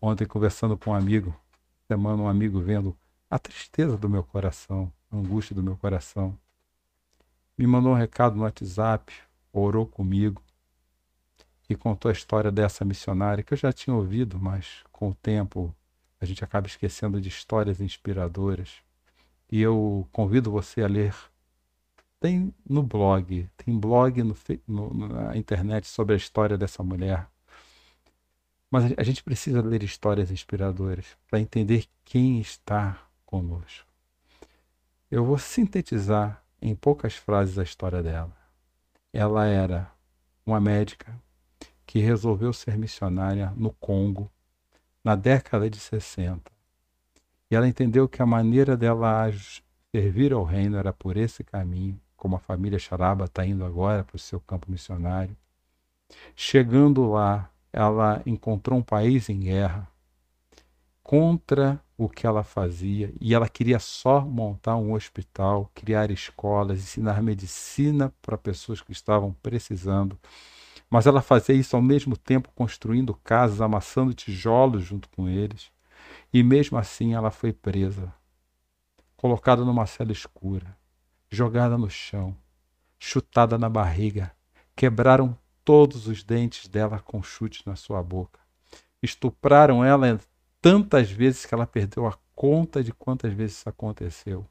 Ontem, 0.00 0.26
conversando 0.26 0.78
com 0.78 0.92
um 0.92 0.94
amigo, 0.94 1.38
semana 1.86 2.22
um 2.22 2.28
amigo 2.28 2.60
vendo 2.60 2.96
a 3.28 3.38
tristeza 3.38 3.98
do 3.98 4.08
meu 4.08 4.24
coração, 4.24 4.90
a 5.10 5.16
angústia 5.16 5.54
do 5.54 5.62
meu 5.62 5.76
coração, 5.76 6.38
me 7.58 7.66
mandou 7.66 7.92
um 7.92 7.96
recado 7.96 8.36
no 8.36 8.44
WhatsApp, 8.44 9.12
orou 9.52 9.84
comigo, 9.84 10.42
e 11.70 11.76
contou 11.76 12.08
a 12.08 12.12
história 12.12 12.50
dessa 12.50 12.84
missionária 12.84 13.44
que 13.44 13.54
eu 13.54 13.58
já 13.58 13.72
tinha 13.72 13.94
ouvido, 13.94 14.40
mas 14.40 14.82
com 14.90 15.10
o 15.10 15.14
tempo 15.14 15.72
a 16.20 16.24
gente 16.26 16.42
acaba 16.42 16.66
esquecendo 16.66 17.20
de 17.20 17.28
histórias 17.28 17.80
inspiradoras. 17.80 18.82
E 19.50 19.60
eu 19.62 20.06
convido 20.10 20.50
você 20.50 20.82
a 20.82 20.88
ler. 20.88 21.14
Tem 22.18 22.52
no 22.68 22.82
blog, 22.82 23.48
tem 23.56 23.78
blog 23.78 24.20
no, 24.20 24.36
no, 24.66 25.08
na 25.08 25.36
internet 25.36 25.86
sobre 25.86 26.14
a 26.14 26.16
história 26.16 26.58
dessa 26.58 26.82
mulher. 26.82 27.28
Mas 28.68 28.92
a 28.96 29.02
gente 29.04 29.22
precisa 29.22 29.62
ler 29.62 29.84
histórias 29.84 30.30
inspiradoras 30.32 31.06
para 31.28 31.40
entender 31.40 31.86
quem 32.04 32.40
está 32.40 33.00
conosco. 33.24 33.86
Eu 35.08 35.24
vou 35.24 35.38
sintetizar 35.38 36.44
em 36.60 36.74
poucas 36.74 37.14
frases 37.14 37.58
a 37.58 37.62
história 37.62 38.02
dela. 38.02 38.36
Ela 39.12 39.46
era 39.46 39.90
uma 40.44 40.60
médica 40.60 41.16
que 41.90 41.98
resolveu 41.98 42.52
ser 42.52 42.78
missionária 42.78 43.52
no 43.56 43.72
Congo 43.72 44.30
na 45.02 45.16
década 45.16 45.68
de 45.68 45.80
60. 45.80 46.40
E 47.50 47.56
ela 47.56 47.66
entendeu 47.66 48.08
que 48.08 48.22
a 48.22 48.26
maneira 48.26 48.76
dela 48.76 49.28
servir 49.90 50.32
ao 50.32 50.44
reino 50.44 50.76
era 50.76 50.92
por 50.92 51.16
esse 51.16 51.42
caminho, 51.42 52.00
como 52.16 52.36
a 52.36 52.38
família 52.38 52.78
Charaba 52.78 53.24
está 53.24 53.44
indo 53.44 53.64
agora 53.64 54.04
para 54.04 54.14
o 54.14 54.20
seu 54.20 54.38
campo 54.38 54.70
missionário. 54.70 55.36
Chegando 56.36 57.10
lá, 57.10 57.50
ela 57.72 58.22
encontrou 58.24 58.78
um 58.78 58.82
país 58.84 59.28
em 59.28 59.40
guerra 59.40 59.88
contra 61.02 61.82
o 61.98 62.08
que 62.08 62.24
ela 62.24 62.44
fazia 62.44 63.12
e 63.20 63.34
ela 63.34 63.48
queria 63.48 63.80
só 63.80 64.20
montar 64.20 64.76
um 64.76 64.92
hospital, 64.92 65.68
criar 65.74 66.08
escolas, 66.12 66.78
ensinar 66.78 67.20
medicina 67.20 68.14
para 68.22 68.38
pessoas 68.38 68.80
que 68.80 68.92
estavam 68.92 69.32
precisando 69.42 70.16
Mas 70.90 71.06
ela 71.06 71.22
fazia 71.22 71.54
isso 71.54 71.76
ao 71.76 71.82
mesmo 71.82 72.16
tempo 72.16 72.50
construindo 72.52 73.14
casas, 73.14 73.60
amassando 73.60 74.12
tijolos 74.12 74.82
junto 74.82 75.08
com 75.10 75.28
eles. 75.28 75.70
E 76.32 76.42
mesmo 76.42 76.76
assim 76.76 77.14
ela 77.14 77.30
foi 77.30 77.52
presa, 77.52 78.12
colocada 79.16 79.64
numa 79.64 79.86
cela 79.86 80.10
escura, 80.10 80.76
jogada 81.30 81.78
no 81.78 81.88
chão, 81.88 82.36
chutada 82.98 83.56
na 83.56 83.68
barriga. 83.68 84.32
Quebraram 84.74 85.38
todos 85.64 86.08
os 86.08 86.24
dentes 86.24 86.66
dela 86.66 86.98
com 86.98 87.22
chutes 87.22 87.64
na 87.64 87.76
sua 87.76 88.02
boca. 88.02 88.40
Estupraram 89.00 89.84
ela 89.84 90.18
tantas 90.60 91.10
vezes 91.10 91.46
que 91.46 91.54
ela 91.54 91.66
perdeu 91.66 92.06
a 92.06 92.18
conta 92.34 92.82
de 92.82 92.92
quantas 92.92 93.32
vezes 93.32 93.58
isso 93.58 93.68
aconteceu. 93.68 94.46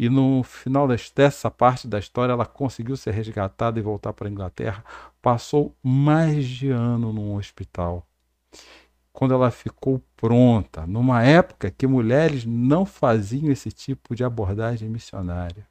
E 0.00 0.08
no 0.08 0.42
final 0.42 0.88
dessa 0.88 1.50
parte 1.50 1.86
da 1.86 1.98
história, 1.98 2.32
ela 2.32 2.46
conseguiu 2.46 2.96
ser 2.96 3.10
resgatada 3.10 3.78
e 3.78 3.82
voltar 3.82 4.14
para 4.14 4.28
a 4.28 4.30
Inglaterra. 4.30 4.82
Passou 5.20 5.76
mais 5.82 6.46
de 6.46 6.70
ano 6.70 7.12
num 7.12 7.34
hospital. 7.34 8.06
Quando 9.12 9.34
ela 9.34 9.50
ficou 9.50 10.02
pronta, 10.16 10.86
numa 10.86 11.22
época 11.22 11.70
que 11.70 11.86
mulheres 11.86 12.46
não 12.46 12.86
faziam 12.86 13.52
esse 13.52 13.70
tipo 13.70 14.16
de 14.16 14.24
abordagem 14.24 14.88
missionária. 14.88 15.66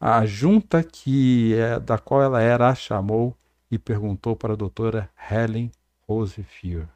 A 0.00 0.24
junta 0.24 0.82
que 0.82 1.54
é, 1.54 1.78
da 1.78 1.98
qual 1.98 2.22
ela 2.22 2.40
era 2.40 2.66
a 2.66 2.74
chamou 2.74 3.36
e 3.70 3.78
perguntou 3.78 4.34
para 4.34 4.54
a 4.54 4.56
doutora 4.56 5.10
Helen 5.30 5.70
Rose 6.08 6.42
Fear: 6.42 6.88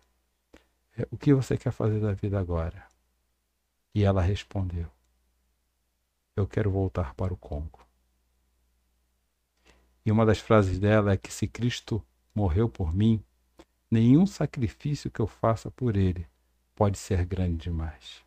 O 1.10 1.18
que 1.18 1.34
você 1.34 1.58
quer 1.58 1.72
fazer 1.72 2.00
da 2.00 2.14
vida 2.14 2.40
agora? 2.40 2.84
E 3.94 4.02
ela 4.02 4.22
respondeu: 4.22 4.93
eu 6.36 6.46
quero 6.46 6.70
voltar 6.70 7.14
para 7.14 7.32
o 7.32 7.36
Congo. 7.36 7.80
E 10.04 10.12
uma 10.12 10.26
das 10.26 10.38
frases 10.38 10.78
dela 10.78 11.12
é 11.12 11.16
que 11.16 11.32
se 11.32 11.46
Cristo 11.48 12.04
morreu 12.34 12.68
por 12.68 12.94
mim, 12.94 13.22
nenhum 13.90 14.26
sacrifício 14.26 15.10
que 15.10 15.20
eu 15.20 15.26
faça 15.26 15.70
por 15.70 15.96
ele 15.96 16.26
pode 16.74 16.98
ser 16.98 17.24
grande 17.24 17.64
demais. 17.64 18.22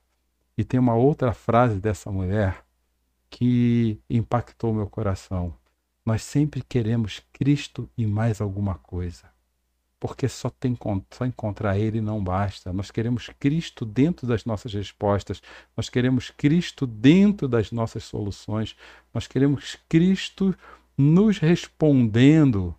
E 0.58 0.64
tem 0.64 0.80
uma 0.80 0.96
outra 0.96 1.34
frase 1.34 1.80
dessa 1.80 2.12
mulher 2.12 2.66
que 3.30 4.00
impactou 4.10 4.74
meu 4.74 4.90
coração. 4.90 5.54
Nós 6.06 6.24
sempre 6.24 6.64
queremos 6.64 7.22
Cristo 7.34 7.90
e 7.98 8.06
mais 8.08 8.42
alguma 8.42 8.76
coisa 8.76 9.37
porque 10.00 10.28
só, 10.28 10.50
tem, 10.50 10.78
só 11.12 11.26
encontrar 11.26 11.78
Ele 11.78 12.02
não 12.02 12.24
basta. 12.24 12.72
Nós 12.72 12.92
queremos 12.92 13.30
Cristo 13.40 13.86
dentro 13.86 14.28
das 14.28 14.46
nossas 14.46 14.74
respostas, 14.74 15.42
nós 15.76 15.90
queremos 15.90 16.30
Cristo 16.30 16.86
dentro 16.86 17.48
das 17.48 17.72
nossas 17.72 18.04
soluções, 18.04 18.76
nós 19.14 19.28
queremos 19.28 19.78
Cristo 19.90 20.56
nos 20.98 21.40
respondendo 21.40 22.76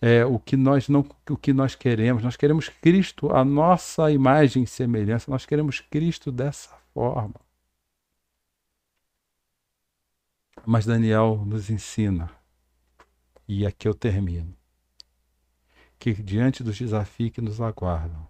é, 0.00 0.24
o, 0.24 0.38
que 0.38 0.56
nós 0.56 0.88
não, 0.88 1.06
o 1.28 1.36
que 1.36 1.52
nós 1.52 1.74
queremos, 1.74 2.22
nós 2.22 2.36
queremos 2.36 2.68
Cristo, 2.68 3.34
a 3.34 3.44
nossa 3.44 4.10
imagem 4.10 4.64
e 4.64 4.66
semelhança, 4.66 5.30
nós 5.30 5.46
queremos 5.46 5.80
Cristo 5.80 6.32
dessa 6.32 6.74
forma. 6.92 7.40
Mas 10.64 10.86
Daniel 10.86 11.44
nos 11.46 11.70
ensina, 11.70 12.30
e 13.48 13.66
aqui 13.66 13.88
eu 13.88 13.94
termino 13.94 14.61
que 16.02 16.12
diante 16.12 16.64
dos 16.64 16.76
desafios 16.76 17.30
que 17.30 17.40
nos 17.40 17.60
aguardam, 17.60 18.26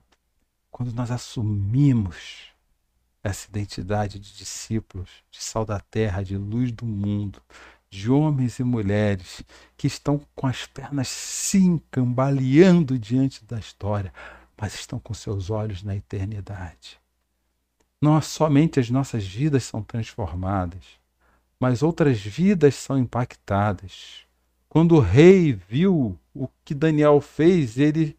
quando 0.70 0.92
nós 0.92 1.10
assumimos 1.10 2.52
essa 3.24 3.48
identidade 3.48 4.18
de 4.18 4.36
discípulos, 4.36 5.08
de 5.30 5.42
sal 5.42 5.64
da 5.64 5.80
terra, 5.80 6.22
de 6.22 6.36
luz 6.36 6.70
do 6.70 6.84
mundo, 6.84 7.40
de 7.88 8.10
homens 8.10 8.58
e 8.58 8.62
mulheres 8.62 9.42
que 9.74 9.86
estão 9.86 10.20
com 10.34 10.46
as 10.46 10.66
pernas 10.66 11.08
sim 11.08 11.80
cambaleando 11.90 12.98
diante 12.98 13.42
da 13.42 13.58
história, 13.58 14.12
mas 14.54 14.74
estão 14.74 14.98
com 14.98 15.14
seus 15.14 15.48
olhos 15.48 15.82
na 15.82 15.96
eternidade. 15.96 17.00
Não 18.02 18.20
somente 18.20 18.80
as 18.80 18.90
nossas 18.90 19.24
vidas 19.24 19.64
são 19.64 19.82
transformadas, 19.82 20.84
mas 21.58 21.82
outras 21.82 22.20
vidas 22.20 22.74
são 22.74 22.98
impactadas. 22.98 24.26
Quando 24.72 24.96
o 24.96 25.00
rei 25.00 25.52
viu 25.52 26.18
o 26.34 26.48
que 26.64 26.74
Daniel 26.74 27.20
fez, 27.20 27.76
ele 27.76 28.16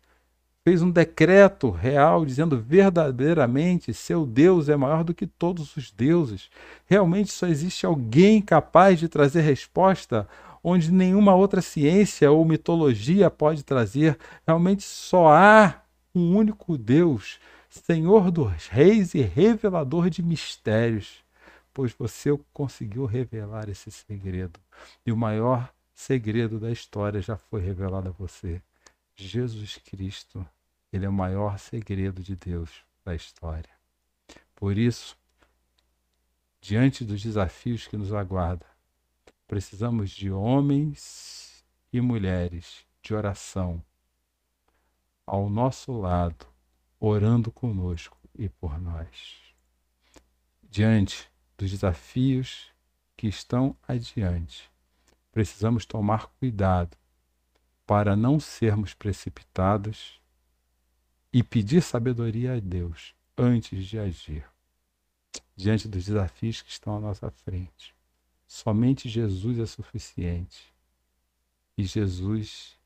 fez 0.63 0.83
um 0.83 0.91
decreto 0.91 1.71
real 1.71 2.23
dizendo 2.23 2.59
verdadeiramente 2.61 3.91
seu 3.91 4.23
Deus 4.23 4.69
é 4.69 4.75
maior 4.75 5.03
do 5.03 5.15
que 5.15 5.25
todos 5.25 5.75
os 5.75 5.89
deuses. 5.89 6.51
Realmente 6.85 7.31
só 7.31 7.47
existe 7.47 7.87
alguém 7.87 8.39
capaz 8.39 8.99
de 8.99 9.07
trazer 9.09 9.41
resposta 9.41 10.29
onde 10.63 10.91
nenhuma 10.91 11.33
outra 11.33 11.59
ciência 11.59 12.31
ou 12.31 12.45
mitologia 12.45 13.31
pode 13.31 13.63
trazer. 13.63 14.15
Realmente 14.45 14.83
só 14.83 15.29
há 15.29 15.81
um 16.13 16.37
único 16.37 16.77
Deus, 16.77 17.39
Senhor 17.67 18.29
dos 18.29 18.67
reis 18.67 19.15
e 19.15 19.21
revelador 19.23 20.07
de 20.07 20.21
mistérios, 20.21 21.23
pois 21.73 21.91
você 21.97 22.29
conseguiu 22.53 23.07
revelar 23.07 23.69
esse 23.69 23.89
segredo. 23.89 24.59
E 25.03 25.11
o 25.11 25.17
maior 25.17 25.73
segredo 25.93 26.59
da 26.59 26.71
história 26.71 27.21
já 27.21 27.37
foi 27.37 27.61
revelado 27.61 28.09
a 28.09 28.11
você. 28.11 28.61
Jesus 29.15 29.77
Cristo, 29.77 30.45
ele 30.91 31.05
é 31.05 31.09
o 31.09 31.13
maior 31.13 31.59
segredo 31.59 32.21
de 32.23 32.35
Deus 32.35 32.83
da 33.05 33.13
história. 33.13 33.69
Por 34.55 34.77
isso, 34.77 35.17
diante 36.59 37.03
dos 37.03 37.21
desafios 37.21 37.87
que 37.87 37.97
nos 37.97 38.13
aguardam, 38.13 38.67
precisamos 39.47 40.09
de 40.09 40.31
homens 40.31 41.63
e 41.91 42.01
mulheres 42.01 42.85
de 43.01 43.13
oração 43.13 43.83
ao 45.25 45.49
nosso 45.49 45.91
lado, 45.91 46.47
orando 46.99 47.51
conosco 47.51 48.17
e 48.37 48.49
por 48.49 48.79
nós. 48.79 49.53
Diante 50.63 51.29
dos 51.57 51.69
desafios 51.69 52.71
que 53.15 53.27
estão 53.27 53.77
adiante, 53.87 54.72
precisamos 55.33 55.85
tomar 55.85 56.27
cuidado 56.39 56.95
para 57.85 58.15
não 58.15 58.39
sermos 58.39 58.93
precipitados 58.93 60.21
e 61.33 61.43
pedir 61.43 61.81
sabedoria 61.81 62.55
a 62.55 62.59
Deus 62.59 63.15
antes 63.35 63.85
de 63.87 63.97
agir, 63.97 64.45
diante 65.55 65.87
dos 65.87 66.05
desafios 66.05 66.61
que 66.61 66.69
estão 66.69 66.95
à 66.95 66.99
nossa 66.99 67.31
frente. 67.31 67.95
Somente 68.47 69.09
Jesus 69.09 69.57
é 69.57 69.65
suficiente. 69.65 70.71
E 71.75 71.83
Jesus, 71.83 72.77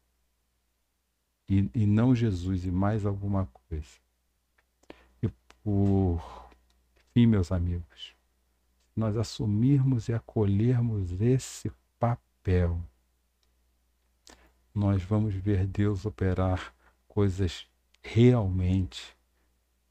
e, 1.49 1.69
e 1.75 1.85
não 1.85 2.15
Jesus 2.15 2.63
e 2.63 2.71
mais 2.71 3.05
alguma 3.05 3.45
coisa. 3.67 3.99
E 5.21 5.27
por 5.61 6.49
fim, 7.13 7.27
meus 7.27 7.51
amigos, 7.51 8.15
nós 8.95 9.17
assumirmos 9.17 10.07
e 10.07 10.13
acolhermos 10.13 11.19
esse 11.19 11.69
papel, 12.47 12.81
nós 14.73 15.03
vamos 15.03 15.35
ver 15.35 15.67
Deus 15.67 16.05
operar 16.05 16.73
coisas 17.05 17.67
realmente 18.01 19.17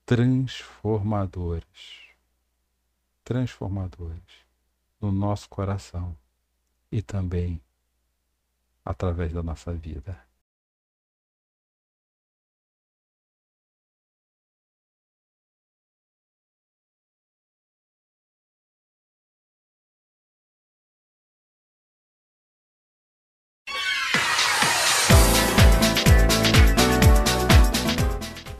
transformadoras 0.06 1.66
transformadoras 3.22 4.22
no 4.98 5.12
nosso 5.12 5.50
coração 5.50 6.16
e 6.90 7.02
também 7.02 7.60
através 8.82 9.34
da 9.34 9.42
nossa 9.42 9.74
vida. 9.74 10.25